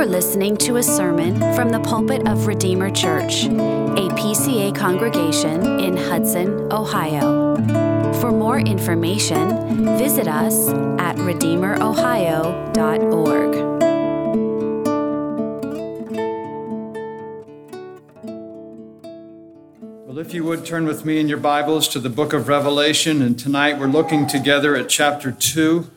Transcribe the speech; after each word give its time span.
are 0.00 0.06
listening 0.06 0.56
to 0.56 0.76
a 0.76 0.82
sermon 0.82 1.38
from 1.54 1.68
the 1.68 1.78
pulpit 1.80 2.26
of 2.26 2.46
Redeemer 2.46 2.88
Church, 2.88 3.44
a 3.44 4.08
PCA 4.16 4.74
congregation 4.74 5.78
in 5.78 5.94
Hudson, 5.94 6.72
Ohio. 6.72 7.54
For 8.14 8.32
more 8.32 8.60
information, 8.60 9.98
visit 9.98 10.26
us 10.26 10.70
at 10.98 11.16
redeemerohio.org. 11.16 13.54
Well, 20.06 20.18
if 20.18 20.32
you 20.32 20.44
would 20.44 20.64
turn 20.64 20.86
with 20.86 21.04
me 21.04 21.20
in 21.20 21.28
your 21.28 21.36
Bibles 21.36 21.86
to 21.88 21.98
the 21.98 22.08
book 22.08 22.32
of 22.32 22.48
Revelation, 22.48 23.20
and 23.20 23.38
tonight 23.38 23.78
we're 23.78 23.86
looking 23.86 24.26
together 24.26 24.74
at 24.76 24.88
chapter 24.88 25.30
2. 25.30 25.90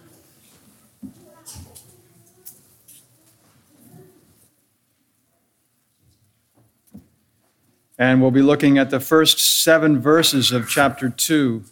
And 8.04 8.22
we'll 8.22 8.32
be 8.32 8.42
looking 8.42 8.78
at 8.78 8.90
the 8.90 9.00
first 9.00 9.40
seven 9.40 9.98
verses 9.98 10.52
of 10.52 10.68
chapter 10.68 11.10
2. 11.10 11.64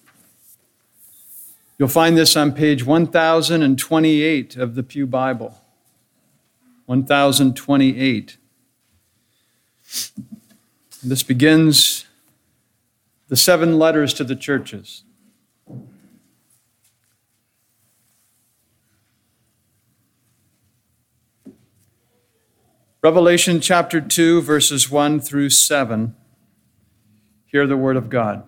You'll 1.77 1.89
find 1.89 2.15
this 2.15 2.37
on 2.37 2.53
page 2.53 2.85
1028 2.85 4.55
of 4.55 4.75
the 4.75 4.81
Pew 4.81 5.05
Bible. 5.05 5.61
1028. 6.85 8.37
This 11.03 11.21
begins 11.21 12.05
the 13.27 13.35
seven 13.35 13.77
letters 13.77 14.13
to 14.13 14.23
the 14.23 14.37
churches. 14.37 15.03
Revelation 23.03 23.59
chapter 23.59 23.99
2, 23.99 24.41
verses 24.41 24.89
1 24.89 25.19
through 25.19 25.49
7. 25.49 26.15
Hear 27.51 27.67
the 27.67 27.75
word 27.75 27.97
of 27.97 28.09
God. 28.09 28.43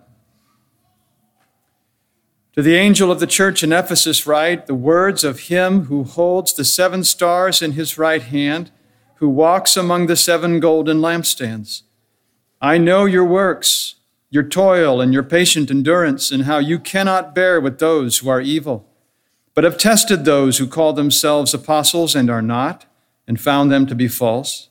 To 2.54 2.62
the 2.62 2.76
angel 2.76 3.10
of 3.10 3.20
the 3.20 3.26
church 3.26 3.62
in 3.62 3.70
Ephesus, 3.70 4.26
write 4.26 4.66
the 4.66 4.74
words 4.74 5.24
of 5.24 5.40
him 5.40 5.86
who 5.86 6.04
holds 6.04 6.54
the 6.54 6.64
seven 6.64 7.04
stars 7.04 7.60
in 7.60 7.72
his 7.72 7.98
right 7.98 8.22
hand, 8.22 8.70
who 9.16 9.28
walks 9.28 9.76
among 9.76 10.06
the 10.06 10.16
seven 10.16 10.58
golden 10.58 11.00
lampstands. 11.00 11.82
I 12.62 12.78
know 12.78 13.04
your 13.04 13.26
works, 13.26 13.96
your 14.30 14.44
toil, 14.44 15.02
and 15.02 15.12
your 15.12 15.22
patient 15.22 15.70
endurance, 15.70 16.30
and 16.30 16.44
how 16.44 16.58
you 16.58 16.78
cannot 16.78 17.34
bear 17.34 17.60
with 17.60 17.80
those 17.80 18.18
who 18.18 18.30
are 18.30 18.40
evil, 18.40 18.88
but 19.52 19.64
have 19.64 19.76
tested 19.76 20.24
those 20.24 20.56
who 20.56 20.66
call 20.66 20.94
themselves 20.94 21.52
apostles 21.52 22.14
and 22.14 22.30
are 22.30 22.40
not 22.40 22.86
and 23.28 23.38
found 23.38 23.70
them 23.70 23.86
to 23.86 23.94
be 23.94 24.08
false. 24.08 24.70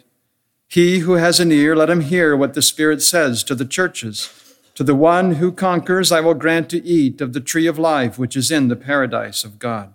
He 0.71 0.99
who 0.99 1.15
has 1.15 1.41
an 1.41 1.51
ear, 1.51 1.75
let 1.75 1.89
him 1.89 1.99
hear 1.99 2.33
what 2.33 2.53
the 2.53 2.61
Spirit 2.61 3.01
says 3.01 3.43
to 3.43 3.55
the 3.55 3.65
churches. 3.65 4.29
To 4.75 4.85
the 4.85 4.95
one 4.95 5.33
who 5.33 5.51
conquers, 5.51 6.13
I 6.13 6.21
will 6.21 6.33
grant 6.33 6.69
to 6.69 6.81
eat 6.81 7.19
of 7.19 7.33
the 7.33 7.41
tree 7.41 7.67
of 7.67 7.77
life 7.77 8.17
which 8.17 8.37
is 8.37 8.49
in 8.49 8.69
the 8.69 8.77
paradise 8.77 9.43
of 9.43 9.59
God. 9.59 9.93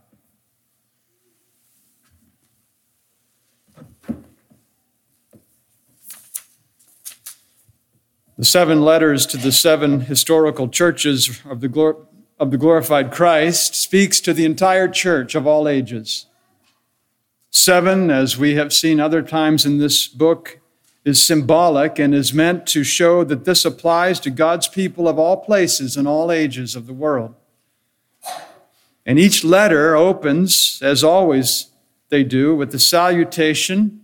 The 8.37 8.45
seven 8.45 8.83
letters 8.83 9.25
to 9.29 9.39
the 9.39 9.53
seven 9.53 10.03
historical 10.03 10.69
churches 10.69 11.41
of 11.49 11.63
the, 11.63 11.71
glor- 11.71 12.05
of 12.39 12.51
the 12.51 12.59
glorified 12.59 13.11
Christ 13.11 13.75
speaks 13.75 14.21
to 14.21 14.35
the 14.35 14.45
entire 14.45 14.89
church 14.89 15.35
of 15.35 15.47
all 15.47 15.69
ages. 15.69 16.27
Seven, 17.51 18.11
as 18.11 18.37
we 18.37 18.57
have 18.57 18.75
seen 18.75 19.01
other 19.01 19.23
times 19.23 19.65
in 19.65 19.79
this 19.79 20.07
book, 20.07 20.61
is 21.07 21.23
symbolic 21.23 22.01
and 22.01 22.13
is 22.13 22.35
meant 22.35 22.67
to 22.67 22.83
show 22.83 23.23
that 23.23 23.45
this 23.45 23.65
applies 23.65 24.19
to 24.19 24.29
God's 24.29 24.67
people 24.67 25.09
of 25.09 25.21
all 25.21 25.37
places 25.37 25.97
and 25.97 26.09
all 26.09 26.33
ages 26.33 26.75
of 26.75 26.89
the 26.89 26.93
world. 26.93 27.37
And 29.07 29.17
each 29.17 29.45
letter 29.45 29.95
opens, 29.95 30.81
as 30.83 31.05
always 31.05 31.71
they 32.09 32.25
do, 32.25 32.57
with 32.57 32.73
the 32.73 32.81
salutation, 32.81 34.01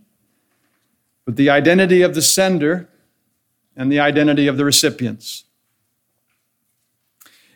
with 1.25 1.35
the 1.35 1.49
identity 1.49 2.01
of 2.03 2.15
the 2.15 2.21
sender, 2.21 2.87
and 3.75 3.91
the 3.91 3.99
identity 3.99 4.47
of 4.47 4.55
the 4.55 4.63
recipients. 4.63 5.43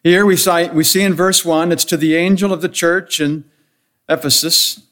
Here 0.04 0.26
we 0.26 0.36
see 0.36 1.02
in 1.02 1.14
verse 1.14 1.46
1, 1.46 1.72
it's 1.72 1.86
to 1.86 1.96
the 1.96 2.16
angel 2.16 2.52
of 2.52 2.62
the 2.62 2.68
church 2.68 3.22
in 3.22 3.46
Ephesus. 4.10 4.87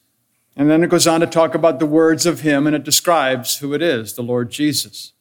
And 0.56 0.70
then 0.70 0.84
it 0.84 0.90
goes 0.90 1.06
on 1.06 1.20
to 1.20 1.28
talk 1.28 1.54
about 1.54 1.80
the 1.80 1.86
words 1.86 2.26
of 2.26 2.42
him, 2.42 2.66
and 2.66 2.76
it 2.76 2.84
describes 2.84 3.58
who 3.58 3.74
it 3.74 3.82
is, 3.82 4.14
the 4.14 4.24
Lord 4.24 4.50
Jesus. 4.50 5.12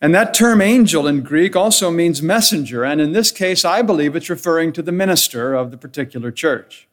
And 0.00 0.14
that 0.14 0.34
term 0.34 0.60
angel 0.60 1.06
in 1.06 1.22
Greek 1.22 1.54
also 1.54 1.90
means 1.90 2.20
messenger, 2.20 2.84
and 2.84 3.00
in 3.00 3.12
this 3.12 3.30
case, 3.30 3.64
I 3.64 3.80
believe 3.80 4.14
it's 4.14 4.28
referring 4.28 4.72
to 4.74 4.82
the 4.82 4.92
minister 4.92 5.54
of 5.54 5.70
the 5.70 5.78
particular 5.78 6.30
church. 6.30 6.88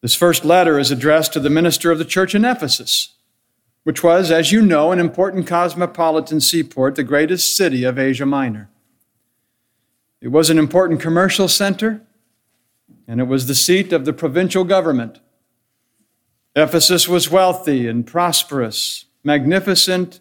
This 0.00 0.14
first 0.16 0.44
letter 0.44 0.78
is 0.78 0.90
addressed 0.90 1.32
to 1.34 1.40
the 1.40 1.50
minister 1.50 1.92
of 1.92 1.98
the 1.98 2.04
church 2.04 2.34
in 2.34 2.44
Ephesus, 2.44 3.10
which 3.84 4.02
was, 4.02 4.30
as 4.30 4.50
you 4.50 4.62
know, 4.62 4.90
an 4.90 4.98
important 4.98 5.46
cosmopolitan 5.46 6.40
seaport, 6.40 6.96
the 6.96 7.04
greatest 7.04 7.56
city 7.56 7.84
of 7.84 7.98
Asia 7.98 8.26
Minor. 8.26 8.68
It 10.20 10.28
was 10.28 10.50
an 10.50 10.58
important 10.58 11.00
commercial 11.00 11.46
center, 11.46 12.00
and 13.06 13.20
it 13.20 13.28
was 13.28 13.46
the 13.46 13.54
seat 13.54 13.92
of 13.92 14.04
the 14.04 14.12
provincial 14.12 14.64
government. 14.64 15.20
Ephesus 16.54 17.08
was 17.08 17.30
wealthy 17.30 17.86
and 17.86 18.06
prosperous, 18.06 19.06
magnificent, 19.24 20.20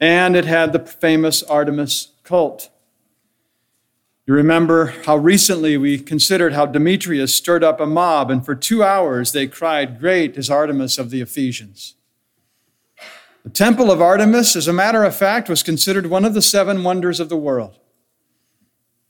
and 0.00 0.34
it 0.34 0.46
had 0.46 0.72
the 0.72 0.78
famous 0.78 1.42
Artemis 1.42 2.12
cult. 2.24 2.70
You 4.26 4.34
remember 4.34 4.94
how 5.04 5.16
recently 5.16 5.76
we 5.76 5.98
considered 5.98 6.54
how 6.54 6.64
Demetrius 6.64 7.34
stirred 7.34 7.62
up 7.62 7.80
a 7.80 7.86
mob, 7.86 8.30
and 8.30 8.44
for 8.44 8.54
two 8.54 8.82
hours 8.82 9.32
they 9.32 9.46
cried, 9.46 9.98
Great 10.00 10.36
is 10.36 10.48
Artemis 10.48 10.96
of 10.96 11.10
the 11.10 11.20
Ephesians. 11.20 11.96
The 13.44 13.50
temple 13.50 13.90
of 13.90 14.00
Artemis, 14.00 14.54
as 14.54 14.68
a 14.68 14.72
matter 14.72 15.04
of 15.04 15.16
fact, 15.16 15.48
was 15.48 15.62
considered 15.62 16.06
one 16.06 16.24
of 16.24 16.32
the 16.32 16.40
seven 16.40 16.82
wonders 16.84 17.18
of 17.20 17.28
the 17.28 17.36
world. 17.36 17.78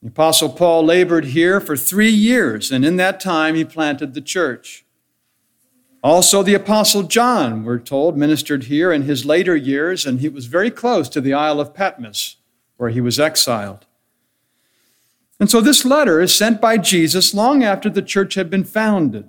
The 0.03 0.09
Apostle 0.09 0.49
Paul 0.49 0.85
labored 0.85 1.27
here 1.27 1.61
for 1.61 1.77
three 1.77 2.11
years, 2.11 2.73
and 2.73 2.85
in 2.85 2.97
that 2.97 3.21
time 3.21 3.55
he 3.55 3.65
planted 3.65 4.15
the 4.15 4.23
church. 4.23 4.85
Also, 6.03 6.43
the 6.43 6.55
Apostle 6.55 7.05
John, 7.05 7.65
we're 7.65 7.79
told, 7.79 8.17
ministered 8.17 8.65
here 8.65 8.91
in 8.91 9.03
his 9.03 9.25
later 9.25 9.55
years, 9.55 10.05
and 10.05 10.19
he 10.19 10.29
was 10.29 10.47
very 10.47 10.71
close 10.71 11.09
to 11.09 11.21
the 11.21 11.33
Isle 11.33 11.61
of 11.61 11.75
Patmos, 11.75 12.37
where 12.77 12.91
he 12.91 13.01
was 13.01 13.21
exiled. 13.21 13.87
And 15.39 15.49
so 15.49 15.61
this 15.61 15.85
letter 15.85 16.21
is 16.21 16.35
sent 16.35 16.61
by 16.61 16.77
Jesus 16.79 17.35
long 17.35 17.63
after 17.63 17.89
the 17.89 18.03
church 18.03 18.35
had 18.35 18.51
been 18.51 18.65
founded. 18.65 19.29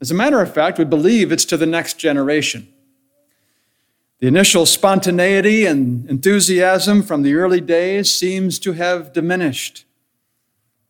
As 0.00 0.10
a 0.10 0.14
matter 0.14 0.40
of 0.40 0.52
fact, 0.54 0.78
we 0.78 0.84
believe 0.84 1.32
it's 1.32 1.44
to 1.46 1.56
the 1.56 1.66
next 1.66 1.98
generation. 1.98 2.68
The 4.20 4.28
initial 4.28 4.64
spontaneity 4.64 5.66
and 5.66 6.08
enthusiasm 6.08 7.02
from 7.02 7.22
the 7.22 7.34
early 7.34 7.60
days 7.60 8.14
seems 8.14 8.58
to 8.60 8.72
have 8.72 9.12
diminished. 9.12 9.84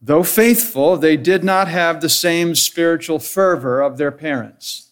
Though 0.00 0.22
faithful, 0.22 0.96
they 0.96 1.16
did 1.16 1.42
not 1.42 1.69
have 1.69 2.00
the 2.00 2.08
same 2.08 2.54
spiritual 2.54 3.19
fervor 3.19 3.80
of 3.80 3.96
their 3.96 4.12
parents. 4.12 4.85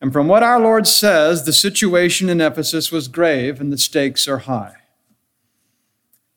And 0.00 0.12
from 0.12 0.28
what 0.28 0.42
our 0.42 0.60
Lord 0.60 0.86
says, 0.86 1.44
the 1.44 1.52
situation 1.52 2.28
in 2.28 2.40
Ephesus 2.40 2.92
was 2.92 3.08
grave 3.08 3.60
and 3.60 3.72
the 3.72 3.78
stakes 3.78 4.28
are 4.28 4.38
high. 4.38 4.74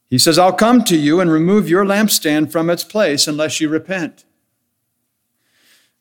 He 0.09 0.17
says, 0.17 0.39
I'll 0.39 0.53
come 0.53 0.83
to 0.85 0.97
you 0.97 1.19
and 1.19 1.31
remove 1.31 1.69
your 1.69 1.85
lampstand 1.85 2.51
from 2.51 2.69
its 2.69 2.83
place 2.83 3.27
unless 3.27 3.61
you 3.61 3.69
repent. 3.69 4.25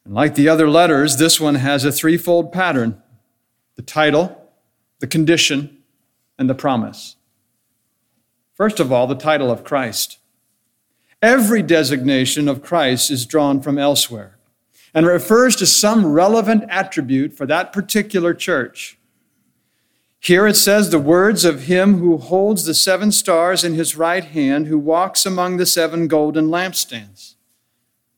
And 0.05 0.15
like 0.15 0.35
the 0.35 0.49
other 0.49 0.71
letters, 0.71 1.17
this 1.17 1.39
one 1.41 1.57
has 1.57 1.85
a 1.85 1.93
threefold 1.93 2.53
pattern 2.53 3.03
the 3.77 3.83
title, 3.83 4.51
the 4.99 5.07
condition, 5.07 5.79
and 6.37 6.51
the 6.51 6.55
promise. 6.55 7.15
First 8.55 8.81
of 8.81 8.91
all, 8.91 9.07
the 9.07 9.15
title 9.15 9.53
of 9.53 9.63
Christ. 9.63 10.19
Every 11.23 11.63
designation 11.63 12.49
of 12.49 12.63
Christ 12.63 13.11
is 13.11 13.27
drawn 13.27 13.61
from 13.61 13.79
elsewhere 13.79 14.38
and 14.95 15.07
refers 15.07 15.57
to 15.57 15.67
some 15.67 16.07
relevant 16.07 16.65
attribute 16.69 17.35
for 17.35 17.47
that 17.47 17.73
particular 17.73 18.35
church. 18.35 18.99
Here 20.21 20.47
it 20.47 20.57
says, 20.57 20.91
the 20.91 20.99
words 20.99 21.45
of 21.45 21.63
him 21.63 21.99
who 21.99 22.17
holds 22.19 22.65
the 22.65 22.75
seven 22.75 23.13
stars 23.13 23.63
in 23.63 23.75
his 23.75 23.97
right 23.97 24.25
hand, 24.25 24.67
who 24.67 24.79
walks 24.79 25.25
among 25.25 25.57
the 25.57 25.67
seven 25.67 26.09
golden 26.09 26.49
lampstands. 26.49 27.37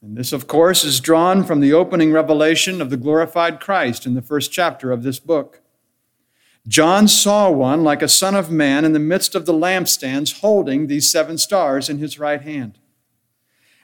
And 0.02 0.16
this, 0.16 0.32
of 0.32 0.46
course, 0.46 0.82
is 0.82 0.98
drawn 0.98 1.44
from 1.44 1.60
the 1.60 1.74
opening 1.74 2.10
revelation 2.10 2.80
of 2.80 2.88
the 2.88 2.96
glorified 2.96 3.60
Christ 3.60 4.06
in 4.06 4.14
the 4.14 4.22
first 4.22 4.50
chapter 4.50 4.92
of 4.92 5.02
this 5.02 5.20
book. 5.20 5.60
John 6.66 7.06
saw 7.06 7.50
one 7.50 7.84
like 7.84 8.00
a 8.00 8.08
son 8.08 8.34
of 8.34 8.50
man 8.50 8.84
in 8.84 8.92
the 8.92 8.98
midst 8.98 9.34
of 9.34 9.44
the 9.44 9.52
lampstands 9.52 10.40
holding 10.40 10.86
these 10.86 11.10
seven 11.10 11.36
stars 11.36 11.90
in 11.90 11.98
his 11.98 12.18
right 12.18 12.40
hand. 12.40 12.78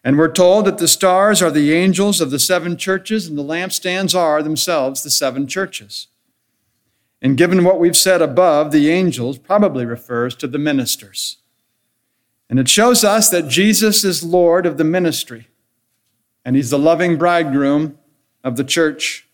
And 0.07 0.17
we're 0.17 0.31
told 0.31 0.67
that 0.67 0.79
the 0.79 0.87
stars 0.87 1.43
are 1.43 1.51
the 1.51 1.75
angels 1.75 2.21
of 2.21 2.31
the 2.31 2.39
seven 2.39 2.77
churches, 2.77 3.27
and 3.27 3.37
the 3.37 3.43
lampstands 3.43 4.17
are 4.17 4.41
themselves 4.41 5.03
the 5.03 5.11
seven 5.11 5.49
churches. 5.49 6.07
And 7.21 7.37
given 7.37 7.65
what 7.65 7.81
we've 7.81 7.97
said 7.97 8.23
above, 8.23 8.71
the 8.71 8.89
angels 8.89 9.37
probably 9.37 9.85
refers 9.85 10.37
to 10.37 10.47
the 10.47 10.59
ministers. 10.59 11.39
And 12.49 12.61
it 12.61 12.69
shows 12.69 13.03
us 13.03 13.31
that 13.31 13.49
Jesus 13.49 14.05
is 14.05 14.23
Lord 14.23 14.65
of 14.65 14.79
the 14.79 14.85
ministry 14.85 15.49
and 16.45 16.55
he's 16.55 16.71
the 16.71 16.79
loving 16.79 17.19
bridegroom 17.19 17.99
of 18.45 18.55
the 18.55 18.63
church. 18.63 19.27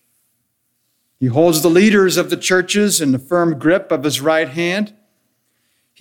He 1.21 1.27
holds 1.27 1.61
the 1.61 1.69
leaders 1.69 2.17
of 2.17 2.31
the 2.31 2.39
churches 2.39 2.99
in 2.99 3.13
the 3.13 3.19
firm 3.19 3.59
grip 3.59 3.93
of 3.93 4.05
his 4.05 4.23
right 4.23 4.49
hand. 4.49 4.95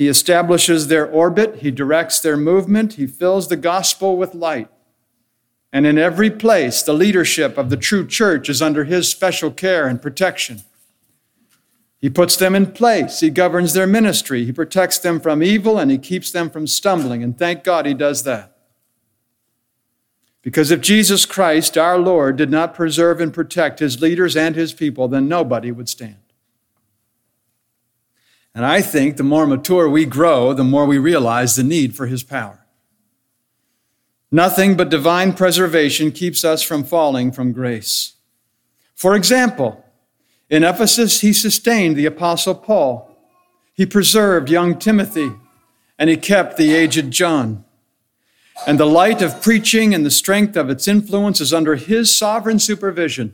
He 0.01 0.07
establishes 0.07 0.87
their 0.87 1.05
orbit, 1.05 1.57
he 1.57 1.69
directs 1.69 2.19
their 2.19 2.35
movement, 2.35 2.93
he 2.93 3.05
fills 3.05 3.49
the 3.49 3.55
gospel 3.55 4.17
with 4.17 4.33
light. 4.33 4.67
And 5.71 5.85
in 5.85 5.99
every 5.99 6.31
place, 6.31 6.81
the 6.81 6.95
leadership 6.95 7.55
of 7.55 7.69
the 7.69 7.77
true 7.77 8.07
church 8.07 8.49
is 8.49 8.63
under 8.63 8.85
his 8.85 9.07
special 9.07 9.51
care 9.51 9.85
and 9.85 10.01
protection. 10.01 10.63
He 11.99 12.09
puts 12.09 12.35
them 12.35 12.55
in 12.55 12.71
place. 12.71 13.19
He 13.19 13.29
governs 13.29 13.73
their 13.73 13.85
ministry. 13.85 14.43
He 14.43 14.51
protects 14.51 14.97
them 14.97 15.19
from 15.19 15.43
evil 15.43 15.77
and 15.77 15.91
he 15.91 15.99
keeps 15.99 16.31
them 16.31 16.49
from 16.49 16.65
stumbling. 16.65 17.21
And 17.21 17.37
thank 17.37 17.63
God 17.63 17.85
he 17.85 17.93
does 17.93 18.23
that. 18.23 18.57
Because 20.41 20.71
if 20.71 20.81
Jesus 20.81 21.27
Christ, 21.27 21.77
our 21.77 21.99
Lord, 21.99 22.37
did 22.37 22.49
not 22.49 22.73
preserve 22.73 23.21
and 23.21 23.31
protect 23.31 23.77
his 23.77 24.01
leaders 24.01 24.35
and 24.35 24.55
his 24.55 24.73
people, 24.73 25.07
then 25.07 25.27
nobody 25.27 25.71
would 25.71 25.89
stand. 25.89 26.20
And 28.53 28.65
I 28.65 28.81
think 28.81 29.17
the 29.17 29.23
more 29.23 29.47
mature 29.47 29.89
we 29.89 30.05
grow, 30.05 30.53
the 30.53 30.63
more 30.63 30.85
we 30.85 30.97
realize 30.97 31.55
the 31.55 31.63
need 31.63 31.95
for 31.95 32.07
his 32.07 32.23
power. 32.23 32.65
Nothing 34.31 34.77
but 34.77 34.89
divine 34.89 35.33
preservation 35.33 36.11
keeps 36.11 36.43
us 36.43 36.61
from 36.61 36.83
falling 36.83 37.31
from 37.31 37.51
grace. 37.51 38.13
For 38.95 39.15
example, 39.15 39.83
in 40.49 40.63
Ephesus, 40.63 41.21
he 41.21 41.33
sustained 41.33 41.95
the 41.95 42.05
Apostle 42.05 42.55
Paul. 42.55 43.17
He 43.73 43.85
preserved 43.85 44.49
young 44.49 44.77
Timothy, 44.77 45.31
and 45.97 46.09
he 46.09 46.17
kept 46.17 46.57
the 46.57 46.73
aged 46.73 47.11
John. 47.11 47.65
And 48.67 48.79
the 48.79 48.85
light 48.85 49.21
of 49.21 49.41
preaching 49.41 49.93
and 49.93 50.05
the 50.05 50.11
strength 50.11 50.55
of 50.55 50.69
its 50.69 50.87
influence 50.87 51.41
is 51.41 51.53
under 51.53 51.75
his 51.75 52.13
sovereign 52.13 52.59
supervision. 52.59 53.33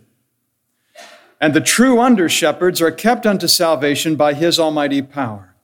And 1.39 1.53
the 1.53 1.61
true 1.61 1.99
under 1.99 2.27
shepherds 2.27 2.81
are 2.81 2.91
kept 2.91 3.25
unto 3.25 3.47
salvation 3.47 4.15
by 4.15 4.33
his 4.33 4.59
almighty 4.59 5.01
power. 5.01 5.55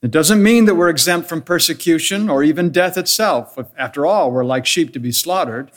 It 0.00 0.12
doesn't 0.12 0.42
mean 0.42 0.66
that 0.66 0.76
we're 0.76 0.88
exempt 0.88 1.28
from 1.28 1.42
persecution 1.42 2.30
or 2.30 2.44
even 2.44 2.70
death 2.70 2.96
itself. 2.96 3.58
After 3.76 4.06
all, 4.06 4.30
we're 4.30 4.44
like 4.44 4.64
sheep 4.64 4.92
to 4.92 5.00
be 5.00 5.10
slaughtered. 5.10 5.72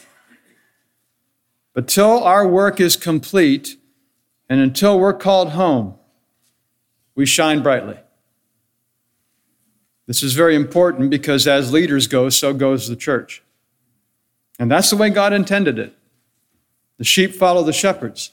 But 1.73 1.87
till 1.87 2.23
our 2.23 2.47
work 2.47 2.79
is 2.79 2.95
complete 2.95 3.77
and 4.47 4.59
until 4.59 4.99
we're 4.99 5.13
called 5.13 5.51
home, 5.51 5.95
we 7.15 7.25
shine 7.25 7.63
brightly. 7.63 7.97
This 10.05 10.21
is 10.21 10.33
very 10.33 10.55
important 10.55 11.09
because 11.09 11.47
as 11.47 11.71
leaders 11.71 12.05
go, 12.05 12.29
so 12.29 12.53
goes 12.53 12.87
the 12.87 12.95
church. 12.95 13.41
And 14.59 14.69
that's 14.69 14.89
the 14.89 14.97
way 14.97 15.09
God 15.09 15.33
intended 15.33 15.79
it. 15.79 15.95
The 16.97 17.03
sheep 17.03 17.33
follow 17.33 17.63
the 17.63 17.73
shepherds. 17.73 18.31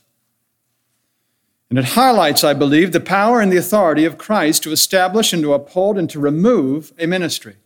And 1.70 1.79
it 1.79 1.85
highlights, 1.85 2.44
I 2.44 2.55
believe, 2.55 2.93
the 2.93 3.00
power 3.00 3.41
and 3.41 3.53
the 3.53 3.59
authority 3.59 4.05
of 4.05 4.17
Christ 4.17 4.62
to 4.62 4.73
establish 4.73 5.32
and 5.32 5.43
to 5.43 5.53
uphold 5.53 5.99
and 5.99 6.09
to 6.11 6.19
remove 6.19 6.93
a 6.99 7.06
ministry. 7.06 7.56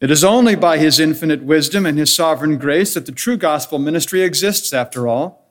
It 0.00 0.10
is 0.10 0.24
only 0.24 0.54
by 0.54 0.78
his 0.78 1.00
infinite 1.00 1.42
wisdom 1.42 1.86
and 1.86 1.98
his 1.98 2.14
sovereign 2.14 2.58
grace 2.58 2.94
that 2.94 3.06
the 3.06 3.12
true 3.12 3.36
gospel 3.36 3.78
ministry 3.78 4.22
exists, 4.22 4.72
after 4.72 5.08
all. 5.08 5.42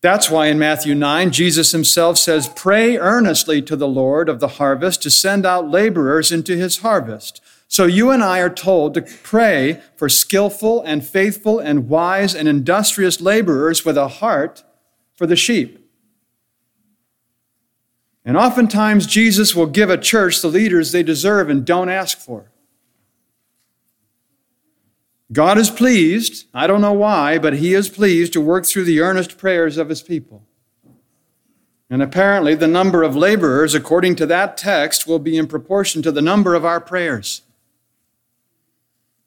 That's 0.00 0.30
why 0.30 0.46
in 0.46 0.58
Matthew 0.58 0.94
9, 0.94 1.32
Jesus 1.32 1.72
himself 1.72 2.18
says, 2.18 2.48
Pray 2.54 2.96
earnestly 2.96 3.60
to 3.62 3.74
the 3.74 3.88
Lord 3.88 4.28
of 4.28 4.38
the 4.38 4.48
harvest 4.48 5.02
to 5.02 5.10
send 5.10 5.44
out 5.44 5.68
laborers 5.68 6.30
into 6.30 6.56
his 6.56 6.78
harvest. 6.78 7.40
So 7.66 7.84
you 7.84 8.10
and 8.10 8.22
I 8.22 8.38
are 8.40 8.50
told 8.50 8.94
to 8.94 9.02
pray 9.02 9.82
for 9.96 10.08
skillful 10.08 10.82
and 10.82 11.06
faithful 11.06 11.58
and 11.58 11.88
wise 11.88 12.34
and 12.34 12.48
industrious 12.48 13.20
laborers 13.20 13.84
with 13.84 13.98
a 13.98 14.08
heart 14.08 14.62
for 15.18 15.26
the 15.26 15.36
sheep. 15.36 15.84
And 18.24 18.36
oftentimes, 18.36 19.06
Jesus 19.06 19.56
will 19.56 19.66
give 19.66 19.90
a 19.90 19.98
church 19.98 20.40
the 20.40 20.48
leaders 20.48 20.92
they 20.92 21.02
deserve 21.02 21.50
and 21.50 21.64
don't 21.64 21.88
ask 21.88 22.18
for. 22.18 22.52
God 25.32 25.58
is 25.58 25.70
pleased, 25.70 26.46
I 26.54 26.66
don't 26.66 26.80
know 26.80 26.92
why, 26.92 27.38
but 27.38 27.54
He 27.54 27.74
is 27.74 27.88
pleased 27.88 28.32
to 28.34 28.40
work 28.40 28.64
through 28.64 28.84
the 28.84 29.00
earnest 29.00 29.36
prayers 29.36 29.76
of 29.76 29.88
His 29.88 30.02
people. 30.02 30.44
And 31.90 32.02
apparently, 32.02 32.54
the 32.54 32.68
number 32.68 33.02
of 33.02 33.16
laborers, 33.16 33.74
according 33.74 34.16
to 34.16 34.26
that 34.26 34.56
text, 34.56 35.06
will 35.06 35.18
be 35.18 35.36
in 35.36 35.46
proportion 35.46 36.02
to 36.02 36.12
the 36.12 36.22
number 36.22 36.54
of 36.54 36.64
our 36.64 36.80
prayers. 36.80 37.42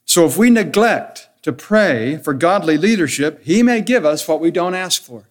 So 0.06 0.26
if 0.26 0.38
we 0.38 0.50
neglect 0.50 1.28
to 1.42 1.52
pray 1.52 2.18
for 2.18 2.34
godly 2.34 2.78
leadership, 2.78 3.44
He 3.44 3.62
may 3.64 3.82
give 3.82 4.06
us 4.06 4.28
what 4.28 4.40
we 4.40 4.52
don't 4.52 4.76
ask 4.76 5.02
for. 5.02 5.31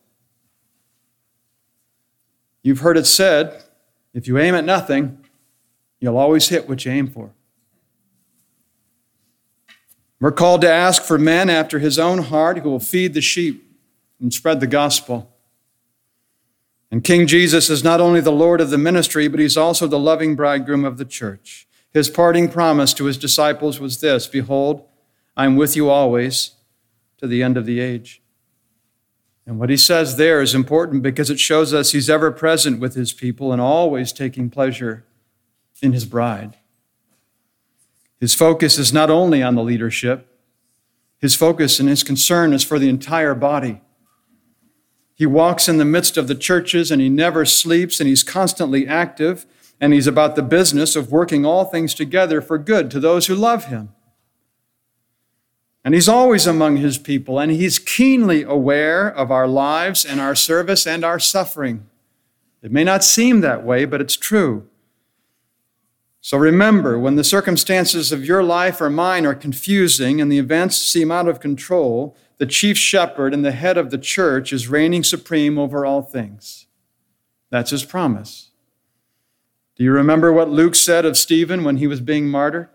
You've 2.63 2.81
heard 2.81 2.97
it 2.97 3.07
said 3.07 3.63
if 4.13 4.27
you 4.27 4.39
aim 4.39 4.55
at 4.55 4.65
nothing, 4.65 5.25
you'll 6.01 6.17
always 6.17 6.49
hit 6.49 6.69
what 6.69 6.85
you 6.85 6.93
aim 6.93 7.09
for. 7.09 7.31
We're 10.21 10.33
called 10.33 10.61
to 10.61 10.71
ask 10.71 11.03
for 11.03 11.19
men 11.19 11.49
after 11.49 11.79
his 11.79 11.99
own 11.99 12.25
heart 12.25 12.59
who 12.59 12.71
will 12.71 12.81
feed 12.81 13.15
the 13.15 13.23
sheep 13.23 13.67
and 14.21 14.33
spread 14.33 14.61
the 14.61 14.67
gospel. 14.67 15.35
And 16.91 17.03
King 17.03 17.27
Jesus 17.27 17.71
is 17.71 17.83
not 17.83 18.01
only 18.01 18.21
the 18.21 18.33
Lord 18.33 18.61
of 18.61 18.71
the 18.71 18.77
ministry, 18.79 19.29
but 19.29 19.41
he's 19.41 19.57
also 19.57 19.87
the 19.87 19.99
loving 19.99 20.35
bridegroom 20.35 20.85
of 20.85 20.99
the 20.99 21.05
church. 21.05 21.67
His 21.93 22.11
parting 22.11 22.49
promise 22.49 22.93
to 22.95 23.05
his 23.07 23.17
disciples 23.17 23.81
was 23.81 24.01
this 24.01 24.27
Behold, 24.27 24.87
I 25.37 25.47
am 25.47 25.57
with 25.57 25.75
you 25.75 25.89
always 25.89 26.53
to 27.19 27.27
the 27.27 27.43
end 27.43 27.57
of 27.57 27.65
the 27.65 27.81
age. 27.81 28.21
And 29.51 29.59
what 29.59 29.69
he 29.69 29.77
says 29.77 30.15
there 30.15 30.41
is 30.41 30.55
important 30.55 31.03
because 31.03 31.29
it 31.29 31.41
shows 31.41 31.75
us 31.75 31.91
he's 31.91 32.09
ever 32.09 32.31
present 32.31 32.79
with 32.79 32.95
his 32.95 33.13
people 33.13 33.51
and 33.53 33.61
always 33.61 34.13
taking 34.13 34.49
pleasure 34.49 35.05
in 35.83 35.93
his 35.93 36.05
bride. 36.05 36.57
His 38.21 38.33
focus 38.33 38.79
is 38.79 38.93
not 38.93 39.11
only 39.11 39.43
on 39.43 39.57
the 39.57 39.65
leadership, 39.65 40.39
his 41.19 41.35
focus 41.35 41.81
and 41.81 41.89
his 41.89 42.05
concern 42.05 42.53
is 42.53 42.63
for 42.63 42.79
the 42.79 42.89
entire 42.89 43.35
body. 43.35 43.81
He 45.17 45.27
walks 45.27 45.69
in 45.69 45.79
the 45.79 45.85
midst 45.85 46.17
of 46.17 46.29
the 46.29 46.37
churches 46.37 46.93
and 46.93 47.03
he 47.03 47.09
never 47.09 47.45
sleeps 47.45 47.99
and 47.99 48.09
he's 48.09 48.23
constantly 48.23 48.87
active 48.87 49.47
and 49.81 49.93
he's 49.93 50.07
about 50.07 50.37
the 50.37 50.45
business 50.45 50.95
of 50.95 51.11
working 51.11 51.45
all 51.45 51.65
things 51.65 51.93
together 51.93 52.41
for 52.41 52.57
good 52.57 52.89
to 52.93 53.01
those 53.01 53.27
who 53.27 53.35
love 53.35 53.65
him. 53.65 53.89
And 55.85 55.95
he's 55.95 56.09
always 56.09 56.47
among 56.47 56.77
his 56.77 56.99
people 56.99 57.39
and 57.39 57.51
he's 57.51 57.79
keenly 57.79 58.43
aware 58.43 59.09
of 59.09 59.31
our 59.31 59.49
lives 59.49 60.05
and 60.05 60.21
our 60.21 60.35
service 60.35 60.87
and 60.87 61.05
our 61.05 61.19
suffering. 61.19 61.87
It 62.63 62.71
may 62.71 62.85
not 62.85 63.03
seem 63.03 63.41
that 63.41 63.65
way, 63.65 63.87
but 63.87 64.01
it's 64.01 64.17
true. 64.17 64.67
So 66.21 66.37
remember, 66.37 66.99
when 66.99 67.17
the 67.17 67.25
circumstances 67.25 68.13
of 68.13 68.27
your 68.27 68.43
life 68.43 68.81
or 68.81 68.91
mine 68.91 69.25
are 69.25 69.35
confusing 69.35 70.21
and 70.21 70.31
the 70.31 70.39
events 70.39 70.77
seem 70.77 71.11
out 71.11 71.29
of 71.29 71.41
control, 71.41 72.15
the 72.37 72.45
chief 72.45 72.77
shepherd 72.77 73.33
and 73.33 73.43
the 73.43 73.53
head 73.53 73.79
of 73.79 73.91
the 73.91 73.99
church 73.99 74.53
is 74.53 74.69
reigning 74.69 75.03
supreme 75.03 75.59
over 75.59 75.87
all 75.87 76.03
things. 76.03 76.67
That's 77.49 77.71
his 77.71 77.85
promise. 77.87 78.51
Do 79.77 79.85
you 79.85 79.93
remember 79.93 80.31
what 80.31 80.51
Luke 80.51 80.75
said 80.75 81.07
of 81.07 81.17
Stephen 81.17 81.65
when 81.65 81.79
he 81.79 81.87
was 81.87 82.03
being 82.03 82.29
martyred? 82.29 82.69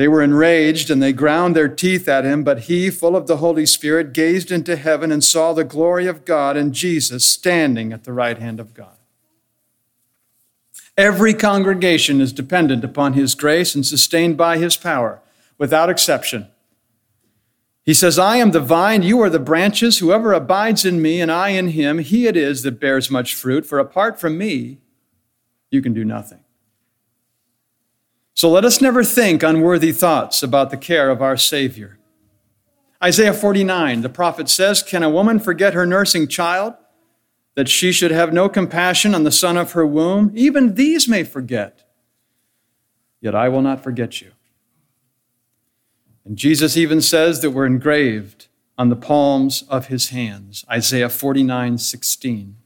They 0.00 0.08
were 0.08 0.22
enraged 0.22 0.88
and 0.88 1.02
they 1.02 1.12
ground 1.12 1.54
their 1.54 1.68
teeth 1.68 2.08
at 2.08 2.24
him, 2.24 2.42
but 2.42 2.60
he, 2.60 2.88
full 2.88 3.14
of 3.14 3.26
the 3.26 3.36
Holy 3.36 3.66
Spirit, 3.66 4.14
gazed 4.14 4.50
into 4.50 4.76
heaven 4.76 5.12
and 5.12 5.22
saw 5.22 5.52
the 5.52 5.62
glory 5.62 6.06
of 6.06 6.24
God 6.24 6.56
and 6.56 6.72
Jesus 6.72 7.26
standing 7.26 7.92
at 7.92 8.04
the 8.04 8.14
right 8.14 8.38
hand 8.38 8.60
of 8.60 8.72
God. 8.72 8.96
Every 10.96 11.34
congregation 11.34 12.22
is 12.22 12.32
dependent 12.32 12.82
upon 12.82 13.12
His 13.12 13.34
grace 13.34 13.74
and 13.74 13.84
sustained 13.84 14.38
by 14.38 14.56
His 14.56 14.74
power, 14.74 15.20
without 15.58 15.90
exception. 15.90 16.48
He 17.84 17.92
says, 17.92 18.18
I 18.18 18.36
am 18.36 18.52
the 18.52 18.60
vine, 18.60 19.02
you 19.02 19.20
are 19.20 19.28
the 19.28 19.38
branches. 19.38 19.98
Whoever 19.98 20.32
abides 20.32 20.86
in 20.86 21.02
me 21.02 21.20
and 21.20 21.30
I 21.30 21.50
in 21.50 21.68
him, 21.68 21.98
he 21.98 22.26
it 22.26 22.38
is 22.38 22.62
that 22.62 22.80
bears 22.80 23.10
much 23.10 23.34
fruit, 23.34 23.66
for 23.66 23.78
apart 23.78 24.18
from 24.18 24.38
me, 24.38 24.78
you 25.70 25.82
can 25.82 25.92
do 25.92 26.06
nothing. 26.06 26.39
So 28.40 28.48
let 28.48 28.64
us 28.64 28.80
never 28.80 29.04
think 29.04 29.42
unworthy 29.42 29.92
thoughts 29.92 30.42
about 30.42 30.70
the 30.70 30.78
care 30.78 31.10
of 31.10 31.20
our 31.20 31.36
Savior. 31.36 31.98
Isaiah 33.04 33.34
49, 33.34 34.00
the 34.00 34.08
prophet 34.08 34.48
says, 34.48 34.82
Can 34.82 35.02
a 35.02 35.10
woman 35.10 35.38
forget 35.38 35.74
her 35.74 35.84
nursing 35.84 36.26
child, 36.26 36.72
that 37.54 37.68
she 37.68 37.92
should 37.92 38.12
have 38.12 38.32
no 38.32 38.48
compassion 38.48 39.14
on 39.14 39.24
the 39.24 39.30
son 39.30 39.58
of 39.58 39.72
her 39.72 39.86
womb? 39.86 40.32
Even 40.34 40.76
these 40.76 41.06
may 41.06 41.22
forget, 41.22 41.86
yet 43.20 43.34
I 43.34 43.50
will 43.50 43.60
not 43.60 43.84
forget 43.84 44.22
you. 44.22 44.30
And 46.24 46.38
Jesus 46.38 46.78
even 46.78 47.02
says 47.02 47.42
that 47.42 47.50
we're 47.50 47.66
engraved 47.66 48.48
on 48.78 48.88
the 48.88 48.96
palms 48.96 49.64
of 49.68 49.88
his 49.88 50.08
hands. 50.08 50.64
Isaiah 50.70 51.10
49, 51.10 51.76
16. 51.76 52.56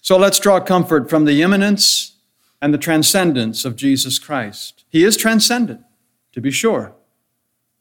So 0.00 0.16
let's 0.18 0.40
draw 0.40 0.58
comfort 0.58 1.08
from 1.08 1.26
the 1.26 1.42
immanence 1.42 2.13
and 2.64 2.72
the 2.72 2.78
transcendence 2.78 3.66
of 3.66 3.76
Jesus 3.76 4.18
Christ. 4.18 4.86
He 4.88 5.04
is 5.04 5.18
transcendent, 5.18 5.82
to 6.32 6.40
be 6.40 6.50
sure. 6.50 6.94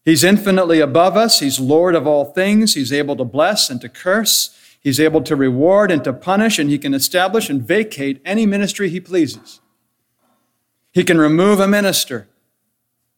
He's 0.03 0.25
infinitely 0.25 0.81
above 0.81 1.15
us. 1.15 1.39
He's 1.39 1.57
Lord 1.57 1.95
of 1.95 2.05
all 2.05 2.25
things. 2.25 2.73
He's 2.73 2.91
able 2.91 3.15
to 3.15 3.23
bless 3.23 3.69
and 3.69 3.79
to 3.79 3.87
curse. 3.87 4.53
He's 4.81 4.99
able 4.99 5.21
to 5.21 5.37
reward 5.37 5.89
and 5.89 6.03
to 6.03 6.11
punish, 6.11 6.59
and 6.59 6.69
he 6.69 6.77
can 6.77 6.93
establish 6.93 7.49
and 7.49 7.65
vacate 7.65 8.21
any 8.25 8.45
ministry 8.45 8.89
he 8.89 8.99
pleases. 8.99 9.61
He 10.91 11.05
can 11.05 11.17
remove 11.17 11.61
a 11.61 11.67
minister. 11.69 12.27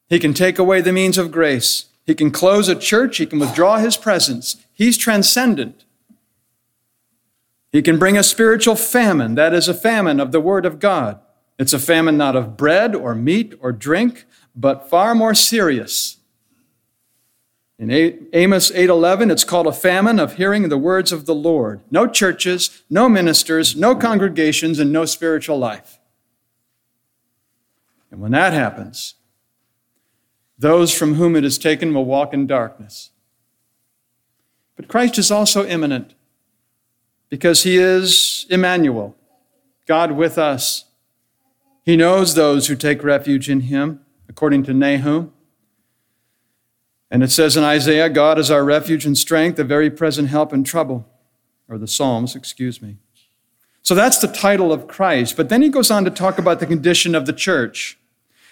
He 0.08 0.20
can 0.20 0.36
take 0.36 0.60
away 0.60 0.82
the 0.82 0.94
means 0.94 1.18
of 1.18 1.32
grace. 1.32 1.86
He 2.06 2.14
can 2.14 2.30
close 2.30 2.70
a 2.70 2.76
church. 2.76 3.18
He 3.18 3.26
can 3.26 3.40
withdraw 3.40 3.80
his 3.80 3.98
presence. 3.98 4.64
He's 4.72 5.00
transcendent. 5.00 5.84
He 7.72 7.82
can 7.82 7.98
bring 7.98 8.20
a 8.20 8.22
spiritual 8.22 8.76
famine, 8.76 9.34
that 9.34 9.52
is, 9.56 9.68
a 9.68 9.74
famine 9.74 10.20
of 10.20 10.32
the 10.32 10.40
Word 10.40 10.68
of 10.68 10.78
God. 10.78 11.22
It's 11.58 11.74
a 11.74 11.80
famine 11.80 12.18
not 12.18 12.36
of 12.36 12.58
bread 12.58 12.96
or 12.96 13.16
meat 13.16 13.54
or 13.62 13.72
drink, 13.72 14.26
but 14.56 14.90
far 14.90 15.16
more 15.16 15.34
serious. 15.34 16.18
In 17.78 17.92
Amos 18.32 18.72
8:11 18.72 19.30
it's 19.32 19.44
called 19.44 19.68
a 19.68 19.74
famine 19.74 20.20
of 20.20 20.36
hearing 20.36 20.70
the 20.70 20.78
words 20.78 21.12
of 21.12 21.26
the 21.26 21.36
Lord. 21.36 21.82
No 21.92 22.08
churches, 22.08 22.84
no 22.90 23.10
ministers, 23.10 23.76
no 23.76 23.96
congregations 23.96 24.80
and 24.80 24.92
no 24.92 25.06
spiritual 25.06 25.58
life. 25.58 26.00
And 28.12 28.22
when 28.22 28.32
that 28.32 28.54
happens, 28.54 29.16
those 30.58 30.94
from 30.94 31.16
whom 31.16 31.36
it 31.36 31.44
is 31.44 31.58
taken 31.58 31.94
will 31.94 32.06
walk 32.06 32.34
in 32.34 32.48
darkness. 32.48 33.10
But 34.78 34.88
Christ 34.88 35.18
is 35.18 35.30
also 35.30 35.66
immanent 35.66 36.14
because 37.30 37.64
he 37.64 37.78
is 37.78 38.46
Emmanuel, 38.50 39.16
God 39.86 40.12
with 40.14 40.38
us. 40.38 40.86
He 41.86 41.96
knows 41.96 42.34
those 42.34 42.68
who 42.68 42.76
take 42.76 43.04
refuge 43.04 43.50
in 43.50 43.62
him, 43.62 44.02
according 44.28 44.64
to 44.64 44.74
Nahum. 44.74 45.32
And 47.12 47.24
it 47.24 47.32
says 47.32 47.56
in 47.56 47.64
Isaiah, 47.64 48.10
God 48.10 48.40
is 48.40 48.50
our 48.50 48.66
refuge 48.66 49.06
and 49.06 49.16
strength, 49.16 49.60
a 49.60 49.64
very 49.64 49.92
present 49.92 50.30
help 50.30 50.52
in 50.52 50.64
trouble. 50.64 51.08
Or 51.70 51.78
the 51.78 51.88
Psalms, 51.88 52.36
excuse 52.36 52.82
me. 52.82 52.98
So 53.84 53.94
that's 53.94 54.18
the 54.18 54.28
title 54.28 54.74
of 54.74 54.88
Christ. 54.88 55.38
But 55.38 55.50
then 55.50 55.62
he 55.62 55.70
goes 55.70 55.92
on 55.92 56.04
to 56.06 56.12
talk 56.12 56.40
about 56.40 56.60
the 56.60 56.66
condition 56.66 57.14
of 57.14 57.28
the 57.28 57.34
church. 57.34 58.00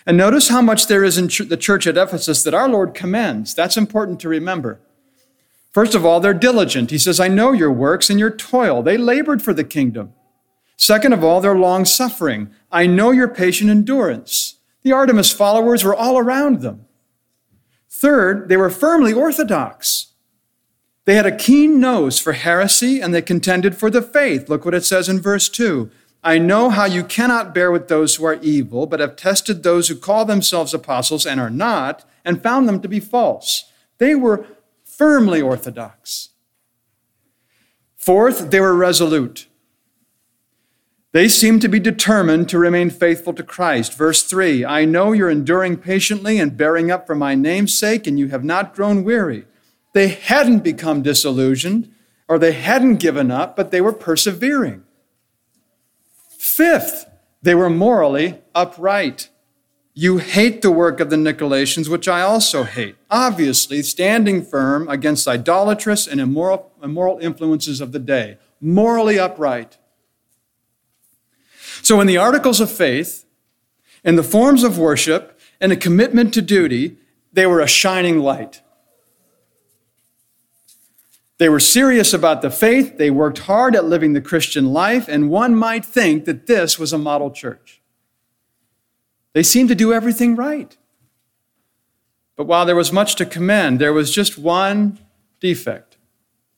And 0.06 0.16
notice 0.16 0.50
how 0.50 0.62
much 0.62 0.86
there 0.86 1.04
is 1.04 1.18
in 1.18 1.28
the 1.48 1.58
church 1.58 1.88
at 1.88 1.98
Ephesus 1.98 2.44
that 2.44 2.54
our 2.54 2.70
Lord 2.70 2.94
commends. 2.94 3.56
That's 3.56 3.78
important 3.78 4.20
to 4.20 4.30
remember. 4.30 4.80
First 5.72 5.96
of 5.96 6.06
all, 6.06 6.20
they're 6.20 6.36
diligent. 6.36 6.92
He 6.92 7.00
says, 7.00 7.20
I 7.20 7.30
know 7.30 7.52
your 7.52 7.72
works 7.72 8.12
and 8.12 8.20
your 8.20 8.30
toil. 8.30 8.84
They 8.84 8.96
labored 8.96 9.42
for 9.42 9.56
the 9.56 9.64
kingdom. 9.64 10.14
Second 10.78 11.14
of 11.14 11.24
all, 11.24 11.40
they're 11.40 11.56
long 11.56 11.86
suffering. 11.86 12.50
I 12.72 12.88
know 12.88 13.12
your 13.12 13.28
patient 13.28 13.70
endurance. 13.70 14.60
The 14.82 14.92
Artemis 14.92 15.32
followers 15.32 15.84
were 15.84 15.96
all 15.96 16.18
around 16.18 16.62
them. 16.62 16.86
Third, 17.90 18.50
they 18.50 18.58
were 18.58 18.70
firmly 18.70 19.14
orthodox. 19.14 20.08
They 21.06 21.16
had 21.16 21.26
a 21.26 21.36
keen 21.36 21.80
nose 21.80 22.20
for 22.20 22.34
heresy 22.34 23.00
and 23.00 23.14
they 23.14 23.22
contended 23.22 23.78
for 23.78 23.90
the 23.90 24.02
faith. 24.02 24.50
Look 24.50 24.66
what 24.66 24.74
it 24.74 24.84
says 24.84 25.08
in 25.08 25.22
verse 25.22 25.50
2. 25.50 25.90
I 26.24 26.38
know 26.38 26.70
how 26.70 26.86
you 26.86 27.04
cannot 27.04 27.54
bear 27.54 27.70
with 27.70 27.90
those 27.90 28.16
who 28.16 28.26
are 28.26 28.40
evil, 28.42 28.88
but 28.88 29.02
have 29.02 29.18
tested 29.18 29.62
those 29.64 29.90
who 29.90 29.96
call 29.96 30.24
themselves 30.24 30.74
apostles 30.74 31.26
and 31.26 31.40
are 31.40 31.50
not, 31.50 32.06
and 32.24 32.42
found 32.42 32.68
them 32.68 32.82
to 32.82 32.88
be 32.88 33.02
false. 33.02 33.66
They 33.98 34.16
were 34.16 34.46
firmly 34.86 35.42
orthodox. 35.42 36.30
Fourth, 37.98 38.52
they 38.52 38.62
were 38.62 38.74
resolute. 38.74 39.48
They 41.14 41.30
seem 41.30 41.60
to 41.60 41.68
be 41.68 41.80
determined 41.80 42.50
to 42.50 42.58
remain 42.58 42.90
faithful 42.90 43.34
to 43.34 43.44
Christ. 43.44 43.96
Verse 43.96 44.24
3 44.24 44.66
I 44.66 44.84
know 44.84 45.14
you're 45.14 45.30
enduring 45.30 45.78
patiently 45.78 46.40
and 46.40 46.58
bearing 46.58 46.92
up 46.92 47.06
for 47.06 47.16
my 47.16 47.36
name's 47.36 47.78
sake, 47.78 48.08
and 48.08 48.20
you 48.20 48.30
have 48.30 48.44
not 48.44 48.76
grown 48.76 49.04
weary. 49.04 49.46
They 49.94 50.08
hadn't 50.08 50.64
become 50.64 51.04
disillusioned 51.04 51.92
or 52.28 52.40
they 52.40 52.54
hadn't 52.54 52.96
given 52.96 53.30
up, 53.30 53.56
but 53.56 53.70
they 53.70 53.80
were 53.80 53.94
persevering. 53.94 54.84
Fifth, 56.30 57.06
they 57.44 57.54
were 57.54 57.70
morally 57.70 58.40
upright. 58.56 59.30
You 59.94 60.18
hate 60.18 60.64
the 60.64 60.72
work 60.72 61.00
of 61.00 61.12
the 61.12 61.16
Nicolaitans, 61.16 61.88
which 61.88 62.08
I 62.08 62.22
also 62.22 62.64
hate. 62.64 62.96
Obviously, 63.12 63.84
standing 63.84 64.44
firm 64.44 64.90
against 64.90 65.28
idolatrous 65.28 66.08
and 66.08 66.20
immoral, 66.20 66.72
immoral 66.82 67.20
influences 67.20 67.80
of 67.82 67.92
the 67.92 68.00
day. 68.00 68.40
Morally 68.60 69.20
upright. 69.20 69.78
So, 71.84 72.00
in 72.00 72.08
the 72.08 72.18
articles 72.18 72.62
of 72.62 72.72
faith, 72.72 73.26
in 74.06 74.16
the 74.16 74.24
forms 74.24 74.64
of 74.64 74.80
worship, 74.80 75.38
and 75.60 75.72
a 75.72 75.76
commitment 75.76 76.34
to 76.34 76.42
duty, 76.42 76.98
they 77.34 77.46
were 77.46 77.60
a 77.60 77.68
shining 77.68 78.20
light. 78.20 78.62
They 81.40 81.50
were 81.50 81.60
serious 81.60 82.14
about 82.14 82.42
the 82.42 82.50
faith, 82.50 82.98
they 82.98 83.12
worked 83.12 83.40
hard 83.40 83.76
at 83.76 83.84
living 83.84 84.14
the 84.14 84.22
Christian 84.22 84.72
life, 84.72 85.10
and 85.10 85.30
one 85.30 85.56
might 85.56 85.84
think 85.84 86.24
that 86.24 86.48
this 86.48 86.80
was 86.80 86.94
a 86.94 86.98
model 86.98 87.32
church. 87.32 87.82
They 89.34 89.44
seemed 89.44 89.68
to 89.68 89.76
do 89.76 89.92
everything 89.92 90.38
right. 90.38 90.78
But 92.38 92.48
while 92.48 92.66
there 92.66 92.78
was 92.78 92.94
much 92.94 93.16
to 93.16 93.26
commend, 93.26 93.80
there 93.80 93.94
was 93.94 94.16
just 94.16 94.38
one 94.38 95.00
defect, 95.42 95.98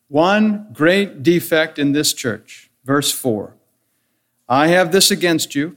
one 0.06 0.68
great 0.72 1.24
defect 1.24 1.80
in 1.80 1.92
this 1.92 2.12
church. 2.12 2.70
Verse 2.84 3.10
4 3.10 3.55
I 4.48 4.68
have 4.68 4.92
this 4.92 5.10
against 5.10 5.54
you, 5.54 5.76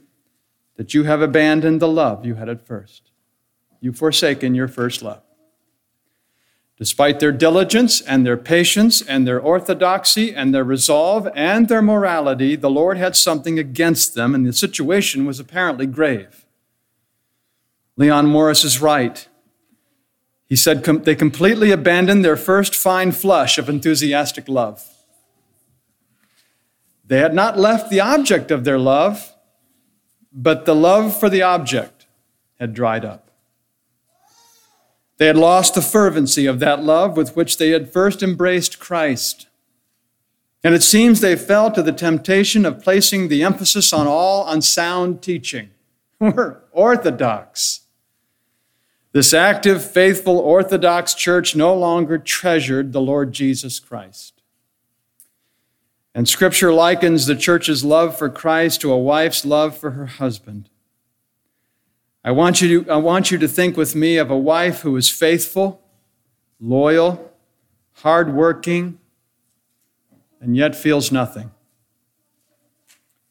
that 0.76 0.94
you 0.94 1.04
have 1.04 1.20
abandoned 1.20 1.80
the 1.80 1.88
love 1.88 2.24
you 2.24 2.36
had 2.36 2.48
at 2.48 2.66
first. 2.66 3.10
You've 3.80 3.98
forsaken 3.98 4.54
your 4.54 4.68
first 4.68 5.02
love. 5.02 5.22
Despite 6.78 7.20
their 7.20 7.32
diligence 7.32 8.00
and 8.00 8.24
their 8.24 8.38
patience 8.38 9.02
and 9.02 9.26
their 9.26 9.38
orthodoxy 9.38 10.34
and 10.34 10.54
their 10.54 10.64
resolve 10.64 11.28
and 11.34 11.68
their 11.68 11.82
morality, 11.82 12.56
the 12.56 12.70
Lord 12.70 12.96
had 12.96 13.16
something 13.16 13.58
against 13.58 14.14
them, 14.14 14.34
and 14.34 14.46
the 14.46 14.52
situation 14.52 15.26
was 15.26 15.38
apparently 15.38 15.84
grave. 15.84 16.46
Leon 17.96 18.26
Morris 18.26 18.64
is 18.64 18.80
right. 18.80 19.28
He 20.46 20.56
said 20.56 20.82
they 21.04 21.14
completely 21.14 21.70
abandoned 21.70 22.24
their 22.24 22.36
first 22.36 22.74
fine 22.74 23.12
flush 23.12 23.58
of 23.58 23.68
enthusiastic 23.68 24.48
love. 24.48 24.82
They 27.10 27.18
had 27.18 27.34
not 27.34 27.58
left 27.58 27.90
the 27.90 28.00
object 28.00 28.52
of 28.52 28.62
their 28.62 28.78
love, 28.78 29.34
but 30.32 30.64
the 30.64 30.76
love 30.76 31.18
for 31.18 31.28
the 31.28 31.42
object 31.42 32.06
had 32.60 32.72
dried 32.72 33.04
up. 33.04 33.32
They 35.16 35.26
had 35.26 35.36
lost 35.36 35.74
the 35.74 35.82
fervency 35.82 36.46
of 36.46 36.60
that 36.60 36.84
love 36.84 37.16
with 37.16 37.34
which 37.34 37.58
they 37.58 37.70
had 37.70 37.92
first 37.92 38.22
embraced 38.22 38.78
Christ. 38.78 39.48
And 40.62 40.72
it 40.72 40.84
seems 40.84 41.18
they 41.18 41.34
fell 41.34 41.72
to 41.72 41.82
the 41.82 41.90
temptation 41.90 42.64
of 42.64 42.80
placing 42.80 43.26
the 43.26 43.42
emphasis 43.42 43.92
on 43.92 44.06
all 44.06 44.48
unsound 44.48 45.20
teaching. 45.20 45.70
We're 46.20 46.58
orthodox. 46.70 47.80
This 49.10 49.34
active, 49.34 49.84
faithful, 49.84 50.38
orthodox 50.38 51.14
church 51.14 51.56
no 51.56 51.74
longer 51.74 52.18
treasured 52.18 52.92
the 52.92 53.00
Lord 53.00 53.32
Jesus 53.32 53.80
Christ. 53.80 54.39
And 56.14 56.28
scripture 56.28 56.72
likens 56.72 57.26
the 57.26 57.36
church's 57.36 57.84
love 57.84 58.18
for 58.18 58.28
Christ 58.28 58.80
to 58.80 58.92
a 58.92 58.98
wife's 58.98 59.44
love 59.44 59.76
for 59.78 59.92
her 59.92 60.06
husband. 60.06 60.68
I 62.24 62.32
want 62.32 62.60
you 62.60 62.84
to, 62.84 62.90
I 62.90 62.96
want 62.96 63.30
you 63.30 63.38
to 63.38 63.48
think 63.48 63.76
with 63.76 63.94
me 63.94 64.16
of 64.16 64.30
a 64.30 64.36
wife 64.36 64.80
who 64.80 64.96
is 64.96 65.08
faithful, 65.08 65.80
loyal, 66.60 67.32
hardworking, 67.92 68.98
and 70.40 70.56
yet 70.56 70.74
feels 70.74 71.12
nothing. 71.12 71.52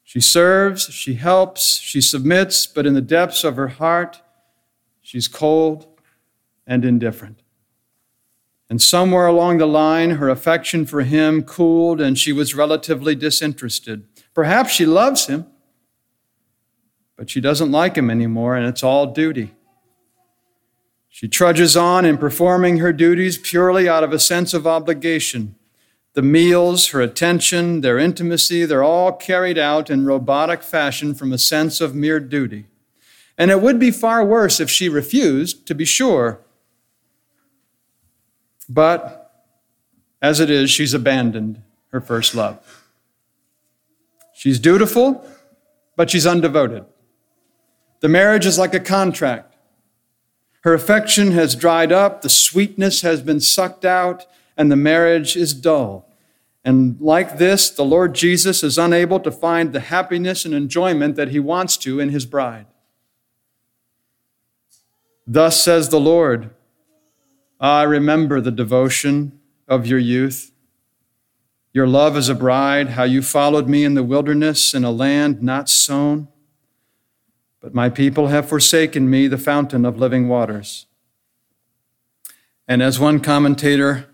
She 0.02 0.20
serves, 0.20 0.92
she 0.92 1.14
helps, 1.14 1.78
she 1.78 2.00
submits, 2.00 2.66
but 2.66 2.84
in 2.84 2.94
the 2.94 3.00
depths 3.00 3.44
of 3.44 3.54
her 3.56 3.68
heart, 3.68 4.22
she's 5.00 5.28
cold 5.28 5.86
and 6.66 6.84
indifferent. 6.84 7.42
And 8.70 8.80
somewhere 8.80 9.26
along 9.26 9.58
the 9.58 9.66
line, 9.66 10.10
her 10.12 10.28
affection 10.28 10.86
for 10.86 11.02
him 11.02 11.42
cooled 11.42 12.00
and 12.00 12.16
she 12.16 12.32
was 12.32 12.54
relatively 12.54 13.16
disinterested. 13.16 14.04
Perhaps 14.32 14.72
she 14.72 14.86
loves 14.86 15.26
him, 15.26 15.46
but 17.16 17.28
she 17.28 17.40
doesn't 17.40 17.72
like 17.72 17.96
him 17.96 18.08
anymore, 18.08 18.54
and 18.54 18.64
it's 18.64 18.84
all 18.84 19.06
duty. 19.06 19.54
She 21.08 21.26
trudges 21.26 21.76
on 21.76 22.04
in 22.04 22.16
performing 22.16 22.78
her 22.78 22.92
duties 22.92 23.36
purely 23.36 23.88
out 23.88 24.04
of 24.04 24.12
a 24.12 24.20
sense 24.20 24.54
of 24.54 24.68
obligation. 24.68 25.56
The 26.14 26.22
meals, 26.22 26.90
her 26.90 27.00
attention, 27.00 27.80
their 27.80 27.98
intimacy, 27.98 28.64
they're 28.64 28.84
all 28.84 29.12
carried 29.12 29.58
out 29.58 29.90
in 29.90 30.06
robotic 30.06 30.62
fashion 30.62 31.14
from 31.14 31.32
a 31.32 31.38
sense 31.38 31.80
of 31.80 31.94
mere 31.94 32.20
duty. 32.20 32.66
And 33.36 33.50
it 33.50 33.60
would 33.60 33.80
be 33.80 33.90
far 33.90 34.24
worse 34.24 34.60
if 34.60 34.70
she 34.70 34.88
refused, 34.88 35.66
to 35.66 35.74
be 35.74 35.84
sure. 35.84 36.40
But 38.70 39.32
as 40.22 40.38
it 40.38 40.48
is, 40.48 40.70
she's 40.70 40.94
abandoned 40.94 41.60
her 41.88 42.00
first 42.00 42.36
love. 42.36 42.86
She's 44.32 44.60
dutiful, 44.60 45.26
but 45.96 46.08
she's 46.08 46.24
undevoted. 46.24 46.86
The 47.98 48.08
marriage 48.08 48.46
is 48.46 48.58
like 48.58 48.72
a 48.72 48.80
contract. 48.80 49.56
Her 50.62 50.72
affection 50.72 51.32
has 51.32 51.56
dried 51.56 51.90
up, 51.90 52.22
the 52.22 52.28
sweetness 52.28 53.00
has 53.00 53.22
been 53.22 53.40
sucked 53.40 53.84
out, 53.84 54.24
and 54.56 54.70
the 54.70 54.76
marriage 54.76 55.36
is 55.36 55.52
dull. 55.52 56.06
And 56.64 57.00
like 57.00 57.38
this, 57.38 57.70
the 57.70 57.84
Lord 57.84 58.14
Jesus 58.14 58.62
is 58.62 58.78
unable 58.78 59.18
to 59.20 59.32
find 59.32 59.72
the 59.72 59.80
happiness 59.80 60.44
and 60.44 60.54
enjoyment 60.54 61.16
that 61.16 61.30
he 61.30 61.40
wants 61.40 61.76
to 61.78 61.98
in 61.98 62.10
his 62.10 62.24
bride. 62.24 62.66
Thus 65.26 65.60
says 65.60 65.88
the 65.88 66.00
Lord 66.00 66.50
I 67.60 67.82
remember 67.82 68.40
the 68.40 68.50
devotion 68.50 69.38
of 69.68 69.86
your 69.86 69.98
youth, 69.98 70.50
your 71.72 71.86
love 71.86 72.16
as 72.16 72.28
a 72.28 72.34
bride, 72.34 72.90
how 72.90 73.04
you 73.04 73.22
followed 73.22 73.68
me 73.68 73.84
in 73.84 73.94
the 73.94 74.02
wilderness 74.02 74.74
in 74.74 74.82
a 74.82 74.90
land 74.90 75.42
not 75.42 75.68
sown 75.68 76.28
but 77.60 77.74
my 77.74 77.90
people 77.90 78.28
have 78.28 78.48
forsaken 78.48 79.08
me, 79.08 79.28
the 79.28 79.38
fountain 79.38 79.84
of 79.84 79.98
living 79.98 80.28
waters. 80.28 80.86
And 82.66 82.82
as 82.82 82.98
one 82.98 83.20
commentator 83.20 84.08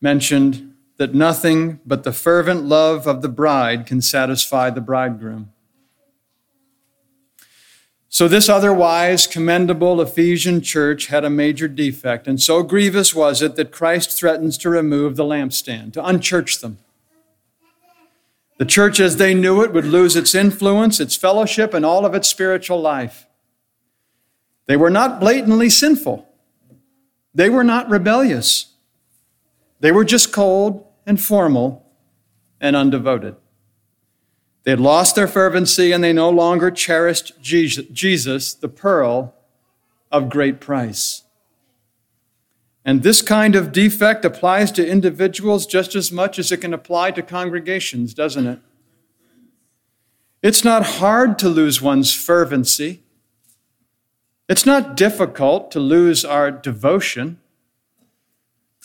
mentioned, 0.00 0.74
that 0.98 1.14
nothing 1.14 1.78
but 1.86 2.02
the 2.02 2.12
fervent 2.12 2.64
love 2.64 3.06
of 3.06 3.22
the 3.22 3.28
bride 3.28 3.86
can 3.86 4.02
satisfy 4.02 4.68
the 4.68 4.80
bridegroom. 4.80 5.52
So, 8.10 8.26
this 8.26 8.48
otherwise 8.48 9.26
commendable 9.26 10.00
Ephesian 10.00 10.62
church 10.62 11.08
had 11.08 11.24
a 11.24 11.30
major 11.30 11.68
defect, 11.68 12.26
and 12.26 12.40
so 12.40 12.62
grievous 12.62 13.14
was 13.14 13.42
it 13.42 13.56
that 13.56 13.70
Christ 13.70 14.18
threatens 14.18 14.56
to 14.58 14.70
remove 14.70 15.16
the 15.16 15.24
lampstand, 15.24 15.92
to 15.92 16.02
unchurch 16.02 16.60
them. 16.60 16.78
The 18.56 18.64
church, 18.64 18.98
as 18.98 19.18
they 19.18 19.34
knew 19.34 19.62
it, 19.62 19.72
would 19.72 19.84
lose 19.84 20.16
its 20.16 20.34
influence, 20.34 21.00
its 21.00 21.16
fellowship, 21.16 21.74
and 21.74 21.84
all 21.84 22.06
of 22.06 22.14
its 22.14 22.28
spiritual 22.28 22.80
life. 22.80 23.26
They 24.66 24.76
were 24.76 24.90
not 24.90 25.20
blatantly 25.20 25.68
sinful, 25.68 26.26
they 27.34 27.50
were 27.50 27.64
not 27.64 27.90
rebellious. 27.90 28.74
They 29.80 29.92
were 29.92 30.04
just 30.04 30.32
cold 30.32 30.84
and 31.06 31.20
formal 31.20 31.86
and 32.60 32.74
undevoted. 32.74 33.36
They 34.68 34.72
had 34.72 34.80
lost 34.80 35.14
their 35.14 35.26
fervency 35.26 35.92
and 35.92 36.04
they 36.04 36.12
no 36.12 36.28
longer 36.28 36.70
cherished 36.70 37.40
Jesus, 37.40 38.52
the 38.52 38.68
pearl 38.68 39.34
of 40.12 40.28
great 40.28 40.60
price. 40.60 41.22
And 42.84 43.02
this 43.02 43.22
kind 43.22 43.56
of 43.56 43.72
defect 43.72 44.26
applies 44.26 44.70
to 44.72 44.86
individuals 44.86 45.64
just 45.64 45.94
as 45.94 46.12
much 46.12 46.38
as 46.38 46.52
it 46.52 46.58
can 46.58 46.74
apply 46.74 47.12
to 47.12 47.22
congregations, 47.22 48.12
doesn't 48.12 48.46
it? 48.46 48.58
It's 50.42 50.62
not 50.62 50.84
hard 50.84 51.38
to 51.38 51.48
lose 51.48 51.80
one's 51.80 52.12
fervency. 52.12 53.00
It's 54.50 54.66
not 54.66 54.98
difficult 54.98 55.70
to 55.70 55.80
lose 55.80 56.26
our 56.26 56.50
devotion. 56.50 57.40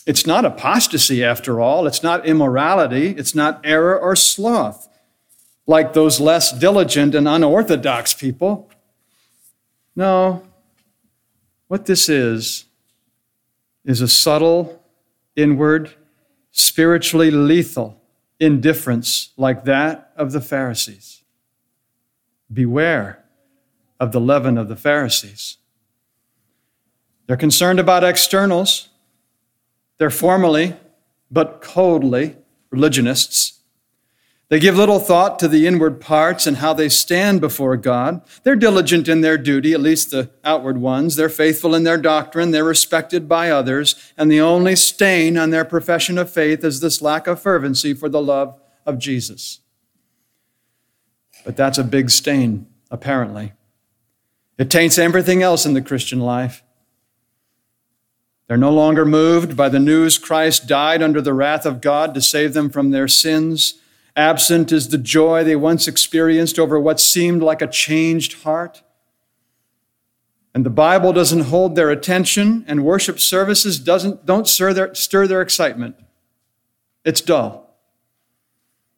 It's 0.08 0.26
not 0.26 0.46
apostasy, 0.46 1.22
after 1.26 1.60
all. 1.60 1.86
It's 1.88 2.04
not 2.04 2.26
immorality. 2.26 3.08
It's 3.18 3.36
not 3.36 3.60
error 3.66 4.00
or 4.00 4.16
sloth, 4.16 4.88
like 5.66 5.94
those 5.94 6.20
less 6.20 6.52
diligent 6.52 7.16
and 7.16 7.28
unorthodox 7.28 8.14
people. 8.14 8.70
No, 9.96 10.44
what 11.68 11.86
this 11.86 12.10
is, 12.10 12.66
is 13.86 14.02
a 14.02 14.08
subtle, 14.08 14.82
inward, 15.36 15.92
spiritually 16.52 17.32
lethal 17.32 18.00
indifference 18.40 19.32
like 19.38 19.66
that 19.66 20.12
of 20.16 20.32
the 20.32 20.42
Pharisees. 20.42 21.24
Beware 22.52 23.24
of 24.00 24.12
the 24.12 24.20
leaven 24.20 24.58
of 24.58 24.68
the 24.68 24.76
Pharisees. 24.76 25.58
They're 27.26 27.38
concerned 27.38 27.80
about 27.80 28.04
externals. 28.04 28.90
They're 29.98 30.10
formally, 30.10 30.76
but 31.32 31.62
coldly, 31.62 32.36
religionists. 32.70 33.53
They 34.50 34.60
give 34.60 34.76
little 34.76 35.00
thought 35.00 35.40
to 35.40 35.48
the 35.48 35.66
inward 35.66 36.00
parts 36.00 36.46
and 36.46 36.58
how 36.58 36.74
they 36.74 36.90
stand 36.90 37.42
before 37.42 37.76
God. 37.78 38.22
They're 38.44 38.56
diligent 38.56 39.08
in 39.08 39.22
their 39.22 39.38
duty, 39.38 39.74
at 39.74 39.80
least 39.80 40.12
the 40.12 40.30
outward 40.44 40.78
ones. 40.78 41.16
They're 41.16 41.30
faithful 41.30 41.74
in 41.74 41.84
their 41.84 41.98
doctrine. 41.98 42.52
They're 42.52 42.64
respected 42.64 43.28
by 43.28 43.50
others. 43.50 44.14
And 44.18 44.32
the 44.32 44.42
only 44.42 44.76
stain 44.76 45.38
on 45.38 45.50
their 45.50 45.66
profession 45.66 46.18
of 46.18 46.30
faith 46.30 46.64
is 46.64 46.82
this 46.82 47.02
lack 47.02 47.26
of 47.26 47.42
fervency 47.42 47.94
for 47.94 48.10
the 48.10 48.22
love 48.22 48.60
of 48.86 49.00
Jesus. 49.00 49.62
But 51.46 51.56
that's 51.56 51.78
a 51.78 51.84
big 51.84 52.10
stain, 52.10 52.68
apparently. 52.92 53.54
It 54.58 54.70
taints 54.70 54.98
everything 54.98 55.42
else 55.42 55.66
in 55.66 55.74
the 55.74 55.82
Christian 55.82 56.20
life. 56.20 56.64
They're 58.48 58.58
no 58.58 58.72
longer 58.72 59.06
moved 59.06 59.58
by 59.58 59.70
the 59.70 59.80
news 59.80 60.18
Christ 60.18 60.68
died 60.68 61.02
under 61.02 61.22
the 61.22 61.34
wrath 61.34 61.66
of 61.66 61.82
God 61.82 62.14
to 62.14 62.22
save 62.22 62.54
them 62.54 62.70
from 62.70 62.92
their 62.92 63.08
sins. 63.08 63.80
Absent 64.16 64.72
is 64.72 64.90
the 64.90 64.98
joy 64.98 65.44
they 65.44 65.56
once 65.56 65.88
experienced 65.88 66.60
over 66.60 66.80
what 66.80 67.00
seemed 67.00 67.42
like 67.42 67.62
a 67.62 67.68
changed 67.68 68.44
heart. 68.44 68.84
And 70.54 70.64
the 70.64 70.70
Bible 70.70 71.14
doesn't 71.14 71.46
hold 71.46 71.76
their 71.76 71.90
attention, 71.90 72.64
and 72.68 72.86
worship 72.86 73.20
services 73.20 73.80
doesn't, 73.80 74.26
don't 74.26 74.48
stir 74.48 74.74
their, 74.74 74.94
stir 74.94 75.26
their 75.26 75.42
excitement. 75.42 75.96
It's 77.04 77.22
dull. 77.22 77.76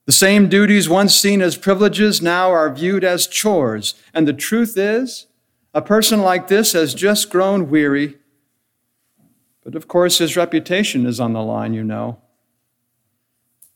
The 0.05 0.11
same 0.11 0.49
duties 0.49 0.89
once 0.89 1.15
seen 1.15 1.41
as 1.41 1.57
privileges 1.57 2.21
now 2.21 2.51
are 2.51 2.71
viewed 2.73 3.03
as 3.03 3.25
chores. 3.25 3.95
And 4.13 4.27
the 4.27 4.33
truth 4.33 4.77
is, 4.77 5.27
a 5.73 5.81
person 5.81 6.21
like 6.21 6.47
this 6.47 6.73
has 6.73 6.93
just 6.93 7.29
grown 7.29 7.69
weary. 7.69 8.17
But 9.63 9.75
of 9.75 9.87
course, 9.87 10.19
his 10.19 10.37
reputation 10.37 11.05
is 11.05 11.19
on 11.19 11.33
the 11.33 11.41
line, 11.41 11.73
you 11.73 11.83
know. 11.83 12.19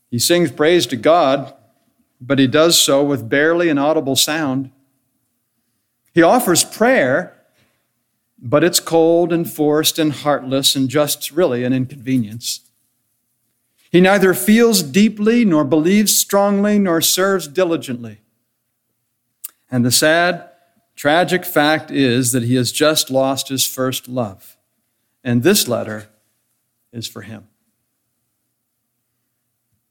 He 0.09 0.19
sings 0.19 0.51
praise 0.51 0.85
to 0.87 0.95
God, 0.95 1.53
but 2.19 2.39
he 2.39 2.47
does 2.47 2.79
so 2.79 3.03
with 3.03 3.29
barely 3.29 3.69
an 3.69 3.77
audible 3.77 4.15
sound. 4.15 4.71
He 6.13 6.21
offers 6.21 6.63
prayer, 6.63 7.37
but 8.37 8.63
it's 8.63 8.79
cold 8.79 9.31
and 9.31 9.49
forced 9.49 9.99
and 9.99 10.11
heartless 10.11 10.75
and 10.75 10.89
just 10.89 11.31
really 11.31 11.63
an 11.63 11.73
inconvenience. 11.73 12.61
He 13.91 14.01
neither 14.01 14.33
feels 14.33 14.83
deeply, 14.83 15.45
nor 15.45 15.63
believes 15.63 16.17
strongly, 16.17 16.77
nor 16.77 17.01
serves 17.01 17.47
diligently. 17.47 18.19
And 19.71 19.85
the 19.85 19.91
sad, 19.91 20.49
tragic 20.95 21.45
fact 21.45 21.89
is 21.89 22.31
that 22.31 22.43
he 22.43 22.55
has 22.55 22.71
just 22.71 23.09
lost 23.09 23.49
his 23.49 23.65
first 23.65 24.07
love. 24.07 24.57
And 25.23 25.43
this 25.43 25.67
letter 25.67 26.09
is 26.91 27.07
for 27.07 27.21
him. 27.21 27.47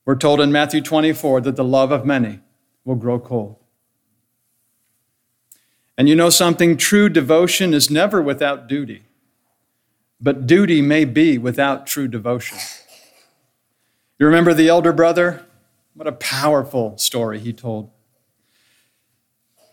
We're 0.08 0.16
told 0.16 0.40
in 0.40 0.50
Matthew 0.50 0.80
24 0.80 1.42
that 1.42 1.56
the 1.56 1.62
love 1.62 1.92
of 1.92 2.06
many 2.06 2.40
will 2.82 2.94
grow 2.94 3.18
cold. 3.18 3.56
And 5.98 6.08
you 6.08 6.16
know 6.16 6.30
something? 6.30 6.78
True 6.78 7.10
devotion 7.10 7.74
is 7.74 7.90
never 7.90 8.22
without 8.22 8.66
duty, 8.68 9.02
but 10.18 10.46
duty 10.46 10.80
may 10.80 11.04
be 11.04 11.36
without 11.36 11.86
true 11.86 12.08
devotion. 12.08 12.56
You 14.18 14.24
remember 14.24 14.54
the 14.54 14.68
elder 14.68 14.94
brother? 14.94 15.44
What 15.92 16.08
a 16.08 16.12
powerful 16.12 16.96
story 16.96 17.38
he 17.38 17.52
told. 17.52 17.90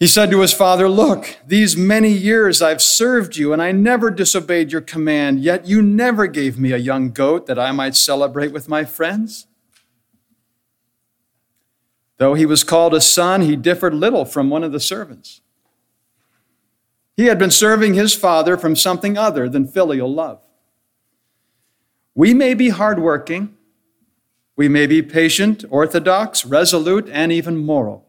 He 0.01 0.07
said 0.07 0.31
to 0.31 0.41
his 0.41 0.51
father, 0.51 0.89
Look, 0.89 1.37
these 1.47 1.77
many 1.77 2.11
years 2.11 2.61
I've 2.61 2.81
served 2.81 3.37
you, 3.37 3.53
and 3.53 3.61
I 3.61 3.71
never 3.71 4.11
disobeyed 4.11 4.73
your 4.73 4.81
command, 4.81 5.39
yet 5.39 5.65
you 5.65 5.81
never 5.81 6.27
gave 6.27 6.59
me 6.59 6.73
a 6.73 6.77
young 6.77 7.11
goat 7.11 7.45
that 7.45 7.57
I 7.57 7.71
might 7.71 7.95
celebrate 7.95 8.51
with 8.51 8.67
my 8.67 8.83
friends. 8.83 9.47
Though 12.17 12.33
he 12.33 12.45
was 12.45 12.63
called 12.63 12.93
a 12.93 13.01
son, 13.01 13.41
he 13.41 13.55
differed 13.55 13.93
little 13.93 14.25
from 14.25 14.49
one 14.49 14.63
of 14.63 14.71
the 14.71 14.79
servants. 14.79 15.41
He 17.17 17.25
had 17.25 17.39
been 17.39 17.51
serving 17.51 17.93
his 17.93 18.13
father 18.13 18.57
from 18.57 18.75
something 18.75 19.17
other 19.17 19.47
than 19.49 19.67
filial 19.67 20.13
love. 20.13 20.41
We 22.13 22.33
may 22.33 22.53
be 22.53 22.69
hardworking, 22.69 23.55
we 24.55 24.69
may 24.69 24.87
be 24.87 25.01
patient, 25.01 25.65
orthodox, 25.69 26.45
resolute, 26.45 27.09
and 27.11 27.31
even 27.31 27.57
moral. 27.57 28.05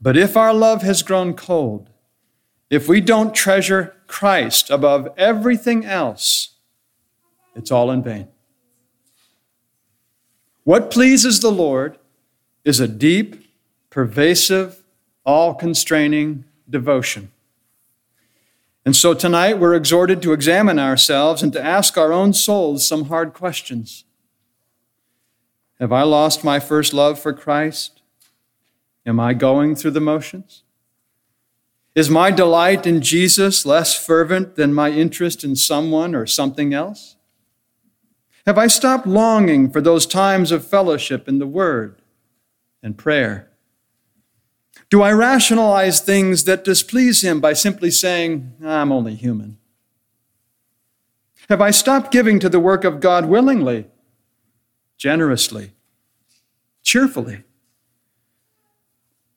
But 0.00 0.16
if 0.16 0.36
our 0.36 0.54
love 0.54 0.80
has 0.82 1.02
grown 1.02 1.34
cold, 1.34 1.90
if 2.70 2.88
we 2.88 3.02
don't 3.02 3.34
treasure 3.34 3.94
Christ 4.06 4.70
above 4.70 5.08
everything 5.18 5.84
else, 5.84 6.54
it's 7.54 7.70
all 7.70 7.90
in 7.90 8.02
vain. 8.02 8.28
What 10.64 10.90
pleases 10.90 11.40
the 11.40 11.50
Lord 11.50 11.98
is 12.64 12.80
a 12.80 12.88
deep, 12.88 13.44
pervasive, 13.90 14.82
all 15.24 15.54
constraining 15.54 16.44
devotion. 16.68 17.30
And 18.84 18.96
so 18.96 19.12
tonight 19.14 19.58
we're 19.58 19.74
exhorted 19.74 20.22
to 20.22 20.32
examine 20.32 20.78
ourselves 20.78 21.42
and 21.42 21.52
to 21.52 21.62
ask 21.62 21.98
our 21.98 22.12
own 22.12 22.32
souls 22.32 22.86
some 22.86 23.06
hard 23.06 23.34
questions. 23.34 24.04
Have 25.78 25.92
I 25.92 26.02
lost 26.02 26.44
my 26.44 26.60
first 26.60 26.92
love 26.92 27.18
for 27.18 27.32
Christ? 27.32 28.02
Am 29.06 29.18
I 29.18 29.34
going 29.34 29.74
through 29.74 29.92
the 29.92 30.00
motions? 30.00 30.62
Is 31.94 32.08
my 32.08 32.30
delight 32.30 32.86
in 32.86 33.00
Jesus 33.00 33.66
less 33.66 33.94
fervent 33.94 34.56
than 34.56 34.72
my 34.72 34.90
interest 34.90 35.42
in 35.42 35.56
someone 35.56 36.14
or 36.14 36.26
something 36.26 36.72
else? 36.72 37.16
Have 38.46 38.58
I 38.58 38.68
stopped 38.68 39.06
longing 39.06 39.70
for 39.70 39.80
those 39.80 40.06
times 40.06 40.52
of 40.52 40.66
fellowship 40.66 41.28
in 41.28 41.38
the 41.38 41.46
Word 41.46 41.99
and 42.82 42.96
prayer? 42.96 43.50
Do 44.88 45.02
I 45.02 45.12
rationalize 45.12 46.00
things 46.00 46.44
that 46.44 46.64
displease 46.64 47.22
Him 47.22 47.40
by 47.40 47.52
simply 47.52 47.90
saying, 47.90 48.54
I'm 48.64 48.90
only 48.90 49.14
human? 49.14 49.58
Have 51.48 51.60
I 51.60 51.70
stopped 51.70 52.12
giving 52.12 52.38
to 52.40 52.48
the 52.48 52.60
work 52.60 52.84
of 52.84 53.00
God 53.00 53.26
willingly 53.26 53.86
generously, 54.96 55.72
cheerfully? 56.82 57.42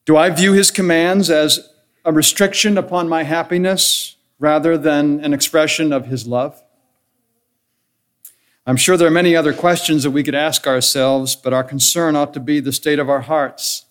Do 0.06 0.18
I 0.18 0.30
view 0.30 0.52
his 0.54 0.70
commands 0.70 1.30
as 1.30 1.70
a 2.04 2.12
restriction 2.12 2.78
upon 2.78 3.08
my 3.08 3.24
happiness 3.24 4.18
rather 4.38 4.78
than 4.78 5.22
an 5.24 5.34
expression 5.34 5.94
of 5.94 6.08
his 6.08 6.28
love? 6.28 6.62
I'm 8.66 8.78
sure 8.78 8.96
there 8.96 9.08
are 9.08 9.12
many 9.12 9.36
other 9.36 9.54
questions 9.54 10.04
that 10.04 10.12
we 10.12 10.24
could 10.24 10.36
ask 10.36 10.66
ourselves, 10.66 11.36
but 11.36 11.52
our 11.52 11.64
concern 11.64 12.16
ought 12.16 12.34
to 12.34 12.40
be 12.40 12.62
the 12.62 12.72
state 12.72 12.98
of 12.98 13.10
our 13.10 13.22
hearts 13.22 13.86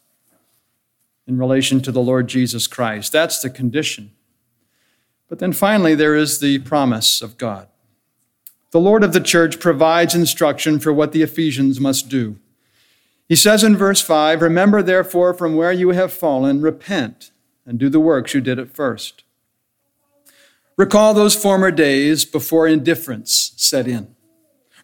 in 1.27 1.39
relation 1.39 1.81
to 1.83 1.93
the 1.93 2.01
Lord 2.01 2.27
Jesus 2.27 2.67
Christ. 2.67 3.13
That's 3.13 3.41
the 3.41 3.51
condition. 3.51 4.13
But 5.29 5.41
then 5.41 5.53
finally, 5.53 5.95
there 5.95 6.17
is 6.17 6.41
the 6.41 6.59
promise 6.61 7.21
of 7.21 7.37
God. 7.37 7.69
The 8.71 8.81
Lord 8.81 9.05
of 9.05 9.13
the 9.13 9.21
church 9.21 9.61
provides 9.61 10.15
instruction 10.15 10.79
for 10.79 10.93
what 10.93 11.13
the 11.13 11.23
Ephesians 11.23 11.79
must 11.79 12.09
do. 12.09 12.39
He 13.29 13.37
says 13.37 13.63
in 13.63 13.77
verse 13.77 14.01
5 14.01 14.41
Remember 14.41 14.83
therefore 14.83 15.35
from 15.35 15.55
where 15.55 15.73
you 15.73 15.91
have 15.91 16.13
fallen, 16.13 16.63
repent, 16.63 17.31
and 17.67 17.79
do 17.79 17.91
the 17.91 18.01
works 18.01 18.33
you 18.33 18.41
did 18.41 18.59
at 18.59 18.75
first. 18.75 19.25
Recall 20.77 21.13
those 21.13 21.37
former 21.37 21.71
days 21.71 22.25
before 22.25 22.67
indifference 22.67 23.53
set 23.57 23.87
in. 23.87 24.12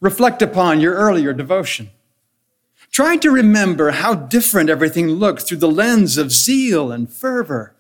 Reflect 0.01 0.43
upon 0.43 0.81
your 0.81 0.95
earlier 0.95 1.33
devotion. 1.33 1.91
Try 2.91 3.17
to 3.19 3.31
remember 3.31 3.91
how 3.91 4.15
different 4.15 4.71
everything 4.71 5.09
looked 5.09 5.43
through 5.43 5.59
the 5.59 5.71
lens 5.71 6.17
of 6.17 6.33
zeal 6.33 6.91
and 6.91 7.11
fervor. 7.11 7.75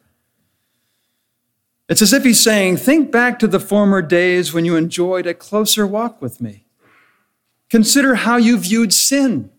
It's 1.88 2.02
as 2.02 2.12
if 2.12 2.24
he's 2.24 2.40
saying, 2.40 2.76
Think 2.76 3.10
back 3.10 3.38
to 3.38 3.46
the 3.46 3.60
former 3.60 4.02
days 4.02 4.52
when 4.52 4.64
you 4.64 4.76
enjoyed 4.76 5.26
a 5.26 5.34
closer 5.34 5.86
walk 5.86 6.20
with 6.20 6.40
me. 6.40 6.64
Consider 7.70 8.16
how 8.16 8.36
you 8.36 8.58
viewed 8.58 8.92
sin, 8.92 9.50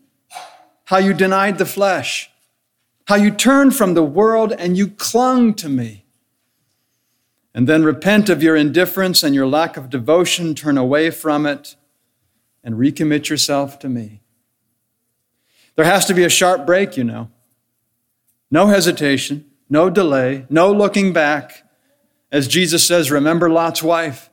how 0.84 0.98
you 0.98 1.12
denied 1.12 1.58
the 1.58 1.66
flesh, 1.66 2.30
how 3.06 3.16
you 3.16 3.30
turned 3.30 3.74
from 3.74 3.94
the 3.94 4.02
world 4.02 4.52
and 4.52 4.76
you 4.76 4.88
clung 4.88 5.54
to 5.54 5.68
me. 5.68 6.04
And 7.52 7.68
then 7.68 7.82
repent 7.82 8.28
of 8.28 8.42
your 8.42 8.54
indifference 8.54 9.24
and 9.24 9.34
your 9.34 9.46
lack 9.46 9.76
of 9.76 9.90
devotion, 9.90 10.54
turn 10.54 10.78
away 10.78 11.10
from 11.10 11.46
it, 11.46 11.74
and 12.62 12.74
recommit 12.76 13.28
yourself 13.28 13.78
to 13.80 13.88
me. 13.88 14.20
There 15.76 15.84
has 15.84 16.04
to 16.06 16.14
be 16.14 16.24
a 16.24 16.28
sharp 16.28 16.66
break, 16.66 16.96
you 16.96 17.04
know. 17.04 17.30
No 18.50 18.66
hesitation, 18.66 19.46
no 19.68 19.88
delay, 19.88 20.46
no 20.50 20.72
looking 20.72 21.12
back 21.12 21.64
as 22.32 22.46
Jesus 22.46 22.86
says, 22.86 23.10
remember 23.10 23.50
Lot's 23.50 23.82
wife. 23.82 24.30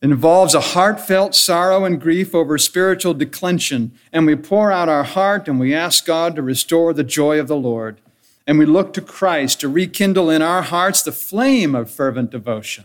It 0.00 0.10
involves 0.10 0.54
a 0.54 0.60
heartfelt 0.60 1.34
sorrow 1.34 1.84
and 1.84 2.00
grief 2.00 2.34
over 2.34 2.56
spiritual 2.58 3.14
declension, 3.14 3.92
and 4.12 4.26
we 4.26 4.36
pour 4.36 4.70
out 4.70 4.88
our 4.88 5.04
heart 5.04 5.48
and 5.48 5.58
we 5.58 5.74
ask 5.74 6.04
God 6.04 6.36
to 6.36 6.42
restore 6.42 6.92
the 6.92 7.04
joy 7.04 7.40
of 7.40 7.48
the 7.48 7.56
Lord. 7.56 8.00
And 8.46 8.58
we 8.58 8.66
look 8.66 8.92
to 8.94 9.00
Christ 9.00 9.60
to 9.60 9.68
rekindle 9.68 10.30
in 10.30 10.40
our 10.40 10.62
hearts 10.62 11.02
the 11.02 11.12
flame 11.12 11.74
of 11.74 11.90
fervent 11.90 12.30
devotion. 12.30 12.84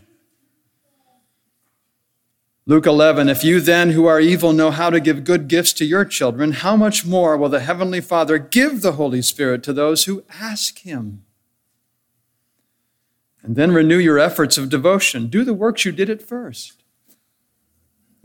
Luke 2.66 2.86
11, 2.86 3.28
if 3.28 3.44
you 3.44 3.60
then 3.60 3.90
who 3.90 4.06
are 4.06 4.18
evil 4.18 4.54
know 4.54 4.70
how 4.70 4.88
to 4.88 4.98
give 4.98 5.24
good 5.24 5.48
gifts 5.48 5.74
to 5.74 5.84
your 5.84 6.06
children, 6.06 6.52
how 6.52 6.76
much 6.76 7.04
more 7.04 7.36
will 7.36 7.50
the 7.50 7.60
Heavenly 7.60 8.00
Father 8.00 8.38
give 8.38 8.80
the 8.80 8.92
Holy 8.92 9.20
Spirit 9.20 9.62
to 9.64 9.74
those 9.74 10.04
who 10.04 10.24
ask 10.40 10.78
Him? 10.78 11.24
And 13.42 13.54
then 13.54 13.72
renew 13.72 13.98
your 13.98 14.18
efforts 14.18 14.56
of 14.56 14.70
devotion. 14.70 15.26
Do 15.26 15.44
the 15.44 15.52
works 15.52 15.84
you 15.84 15.92
did 15.92 16.08
at 16.08 16.22
first. 16.22 16.82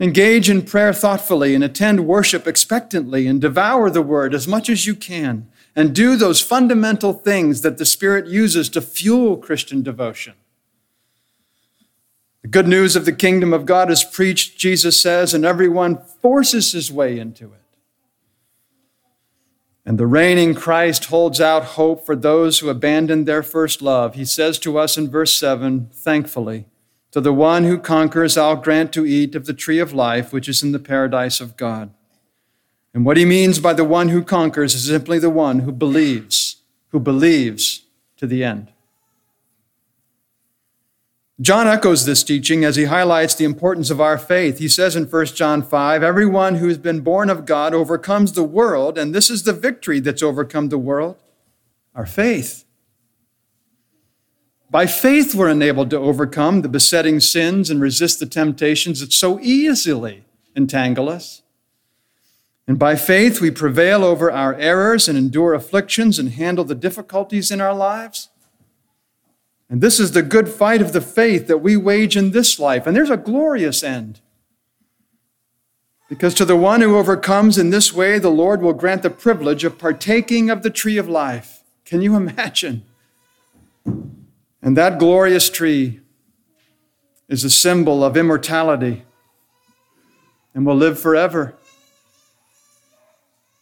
Engage 0.00 0.48
in 0.48 0.62
prayer 0.62 0.94
thoughtfully 0.94 1.54
and 1.54 1.62
attend 1.62 2.06
worship 2.06 2.46
expectantly 2.46 3.26
and 3.26 3.42
devour 3.42 3.90
the 3.90 4.00
word 4.00 4.34
as 4.34 4.48
much 4.48 4.70
as 4.70 4.86
you 4.86 4.94
can. 4.94 5.50
And 5.76 5.94
do 5.94 6.16
those 6.16 6.40
fundamental 6.40 7.12
things 7.12 7.60
that 7.60 7.76
the 7.76 7.84
Spirit 7.84 8.26
uses 8.26 8.70
to 8.70 8.80
fuel 8.80 9.36
Christian 9.36 9.82
devotion. 9.82 10.32
The 12.42 12.48
good 12.48 12.66
news 12.66 12.96
of 12.96 13.04
the 13.04 13.12
kingdom 13.12 13.52
of 13.52 13.66
God 13.66 13.90
is 13.90 14.02
preached, 14.02 14.58
Jesus 14.58 15.00
says, 15.00 15.34
and 15.34 15.44
everyone 15.44 15.98
forces 16.22 16.72
his 16.72 16.90
way 16.90 17.18
into 17.18 17.52
it. 17.52 17.60
And 19.84 19.98
the 19.98 20.06
reigning 20.06 20.54
Christ 20.54 21.06
holds 21.06 21.40
out 21.40 21.64
hope 21.64 22.06
for 22.06 22.16
those 22.16 22.58
who 22.58 22.68
abandoned 22.68 23.26
their 23.26 23.42
first 23.42 23.82
love. 23.82 24.14
He 24.14 24.24
says 24.24 24.58
to 24.60 24.78
us 24.78 24.96
in 24.96 25.10
verse 25.10 25.34
7 25.34 25.90
Thankfully, 25.92 26.66
to 27.10 27.20
the 27.20 27.32
one 27.32 27.64
who 27.64 27.78
conquers, 27.78 28.36
I'll 28.36 28.56
grant 28.56 28.92
to 28.92 29.04
eat 29.04 29.34
of 29.34 29.46
the 29.46 29.52
tree 29.52 29.78
of 29.78 29.92
life, 29.92 30.32
which 30.32 30.48
is 30.48 30.62
in 30.62 30.72
the 30.72 30.78
paradise 30.78 31.40
of 31.40 31.56
God. 31.56 31.92
And 32.94 33.04
what 33.04 33.16
he 33.16 33.24
means 33.24 33.58
by 33.58 33.72
the 33.72 33.84
one 33.84 34.10
who 34.10 34.22
conquers 34.22 34.74
is 34.74 34.86
simply 34.86 35.18
the 35.18 35.30
one 35.30 35.60
who 35.60 35.72
believes, 35.72 36.56
who 36.88 37.00
believes 37.00 37.82
to 38.16 38.26
the 38.26 38.44
end. 38.44 38.72
John 41.40 41.66
echoes 41.66 42.04
this 42.04 42.22
teaching 42.22 42.64
as 42.64 42.76
he 42.76 42.84
highlights 42.84 43.34
the 43.34 43.46
importance 43.46 43.88
of 43.88 44.00
our 44.00 44.18
faith. 44.18 44.58
He 44.58 44.68
says 44.68 44.94
in 44.94 45.04
1 45.04 45.26
John 45.26 45.62
5 45.62 46.02
Everyone 46.02 46.56
who 46.56 46.68
has 46.68 46.76
been 46.76 47.00
born 47.00 47.30
of 47.30 47.46
God 47.46 47.72
overcomes 47.72 48.32
the 48.32 48.44
world, 48.44 48.98
and 48.98 49.14
this 49.14 49.30
is 49.30 49.44
the 49.44 49.54
victory 49.54 50.00
that's 50.00 50.22
overcome 50.22 50.68
the 50.68 50.78
world 50.78 51.16
our 51.94 52.06
faith. 52.06 52.64
By 54.70 54.86
faith, 54.86 55.34
we're 55.34 55.48
enabled 55.48 55.90
to 55.90 55.98
overcome 55.98 56.62
the 56.62 56.68
besetting 56.68 57.18
sins 57.18 57.70
and 57.70 57.80
resist 57.80 58.20
the 58.20 58.26
temptations 58.26 59.00
that 59.00 59.12
so 59.12 59.40
easily 59.40 60.24
entangle 60.54 61.08
us. 61.08 61.42
And 62.68 62.78
by 62.78 62.94
faith, 62.94 63.40
we 63.40 63.50
prevail 63.50 64.04
over 64.04 64.30
our 64.30 64.54
errors 64.54 65.08
and 65.08 65.18
endure 65.18 65.54
afflictions 65.54 66.20
and 66.20 66.30
handle 66.30 66.64
the 66.64 66.76
difficulties 66.76 67.50
in 67.50 67.60
our 67.60 67.74
lives. 67.74 68.28
And 69.70 69.80
this 69.80 70.00
is 70.00 70.10
the 70.10 70.22
good 70.22 70.48
fight 70.48 70.82
of 70.82 70.92
the 70.92 71.00
faith 71.00 71.46
that 71.46 71.58
we 71.58 71.76
wage 71.76 72.16
in 72.16 72.32
this 72.32 72.58
life. 72.58 72.86
And 72.88 72.96
there's 72.96 73.08
a 73.08 73.16
glorious 73.16 73.84
end. 73.84 74.20
Because 76.08 76.34
to 76.34 76.44
the 76.44 76.56
one 76.56 76.80
who 76.80 76.98
overcomes 76.98 77.56
in 77.56 77.70
this 77.70 77.92
way, 77.92 78.18
the 78.18 78.30
Lord 78.30 78.62
will 78.62 78.72
grant 78.72 79.04
the 79.04 79.10
privilege 79.10 79.62
of 79.62 79.78
partaking 79.78 80.50
of 80.50 80.64
the 80.64 80.70
tree 80.70 80.98
of 80.98 81.08
life. 81.08 81.62
Can 81.84 82.02
you 82.02 82.16
imagine? 82.16 82.84
And 84.60 84.76
that 84.76 84.98
glorious 84.98 85.48
tree 85.48 86.00
is 87.28 87.44
a 87.44 87.50
symbol 87.50 88.02
of 88.02 88.16
immortality 88.16 89.04
and 90.52 90.66
will 90.66 90.74
live 90.74 90.98
forever. 90.98 91.54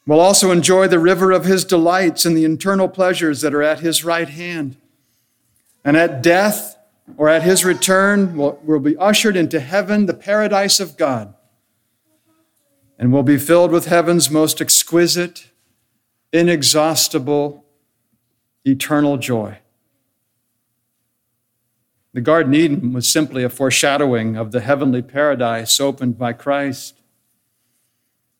We'll 0.07 0.21
also 0.21 0.51
enjoy 0.51 0.88
the 0.88 0.99
river 0.99 1.33
of 1.33 1.44
his 1.44 1.66
delights 1.66 2.25
and 2.25 2.35
the 2.35 2.47
eternal 2.47 2.88
pleasures 2.88 3.42
that 3.42 3.55
are 3.55 3.62
at 3.62 3.81
his 3.81 4.07
right 4.07 4.29
hand. 4.29 4.79
And 5.85 5.97
at 5.97 6.23
death 6.23 6.77
or 7.17 7.29
at 7.29 7.43
his 7.43 7.64
return, 7.64 8.37
we'll, 8.37 8.59
we'll 8.62 8.81
be 8.81 8.97
ushered 8.97 9.37
into 9.37 9.61
heaven, 9.61 10.07
the 10.07 10.14
paradise 10.14 10.81
of 10.81 10.97
God. 10.97 11.35
And 12.99 13.12
we'll 13.12 13.23
be 13.23 13.38
filled 13.38 13.71
with 13.71 13.87
heaven's 13.87 14.31
most 14.31 14.61
exquisite, 14.61 15.51
inexhaustible, 16.33 17.64
eternal 18.64 19.17
joy. 19.17 19.59
The 22.12 22.21
Garden 22.21 22.55
Eden 22.55 22.93
was 22.93 23.09
simply 23.09 23.45
a 23.45 23.49
foreshadowing 23.49 24.37
of 24.37 24.51
the 24.51 24.61
heavenly 24.61 25.03
paradise 25.03 25.79
opened 25.79 26.19
by 26.19 26.33
Christ. 26.33 27.01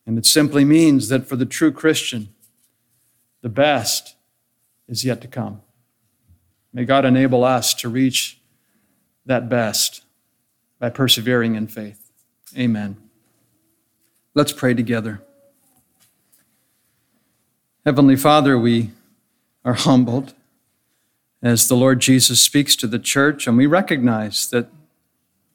And 0.05 0.19
it 0.19 0.27
simply 0.27 0.65
means 0.65 1.09
that 1.11 1.27
for 1.27 1.37
the 1.37 1.47
true 1.47 1.71
Christian, 1.71 2.31
the 3.43 3.49
best 3.49 4.17
is 4.89 5.05
yet 5.05 5.21
to 5.21 5.29
come. 5.29 5.63
May 6.73 6.85
God 6.85 7.05
enable 7.05 7.45
us 7.45 7.75
to 7.75 7.89
reach 7.89 8.39
that 9.27 9.49
best 9.49 10.03
by 10.79 10.91
persevering 10.91 11.55
in 11.55 11.67
faith. 11.67 12.11
Amen. 12.57 12.97
Let's 14.35 14.53
pray 14.53 14.75
together. 14.75 15.21
Heavenly 17.85 18.17
Father, 18.17 18.59
we 18.59 18.91
are 19.65 19.75
humbled 19.75 20.35
as 21.43 21.69
the 21.69 21.77
Lord 21.77 22.01
Jesus 22.01 22.41
speaks 22.41 22.77
to 22.77 22.87
the 22.87 22.99
church, 22.99 23.47
and 23.47 23.57
we 23.57 23.67
recognize 23.67 24.49
that 24.51 24.69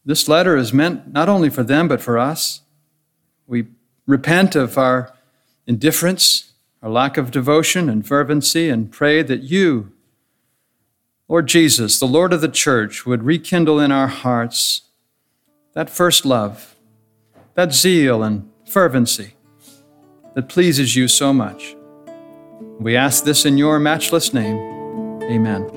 this 0.06 0.28
letter 0.28 0.58
is 0.58 0.73
meant 0.73 1.13
not 1.13 1.30
only 1.30 1.49
for 1.49 1.63
them, 1.63 1.88
but 1.88 2.02
for 2.02 2.17
us. 2.17 2.62
We 3.47 3.67
repent 4.06 4.56
of 4.56 4.78
our 4.78 5.13
indifference, 5.65 6.52
our 6.82 6.89
lack 6.89 7.17
of 7.17 7.32
devotion 7.32 7.89
and 7.89 8.06
fervency, 8.06 8.67
and 8.67 8.91
pray 8.91 9.21
that 9.21 9.43
you, 9.43 9.92
Lord 11.34 11.48
Jesus, 11.48 12.00
the 12.00 12.06
Lord 12.06 12.32
of 12.32 12.41
the 12.41 12.48
church, 12.48 13.08
would 13.08 13.24
rekindle 13.24 13.80
in 13.80 13.91
our 13.91 14.06
hearts 14.06 14.82
that 15.74 15.89
first 15.89 16.28
love, 16.28 16.76
that 17.56 17.74
zeal 17.74 18.22
and 18.22 18.48
fervency 18.69 19.34
that 20.36 20.48
pleases 20.48 20.96
you 20.96 21.08
so 21.08 21.34
much. 21.34 21.76
We 22.80 22.96
ask 22.96 23.24
this 23.24 23.46
in 23.46 23.58
your 23.58 23.80
matchless 23.80 24.32
name. 24.32 24.58
Amen. 25.24 25.67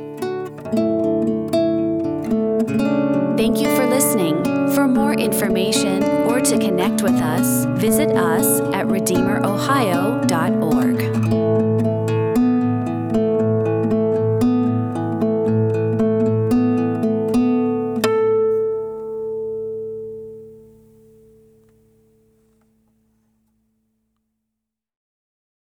Thank 3.38 3.59
you 3.59 3.75
for 3.75 3.87
listening. 3.87 4.45
For 4.75 4.87
more 4.87 5.14
information 5.14 6.05
or 6.29 6.42
to 6.42 6.59
connect 6.59 7.01
with 7.01 7.14
us, 7.14 7.64
visit 7.81 8.11
us 8.11 8.61
at 8.75 8.87
RedeemerOhio.org. 8.88 11.15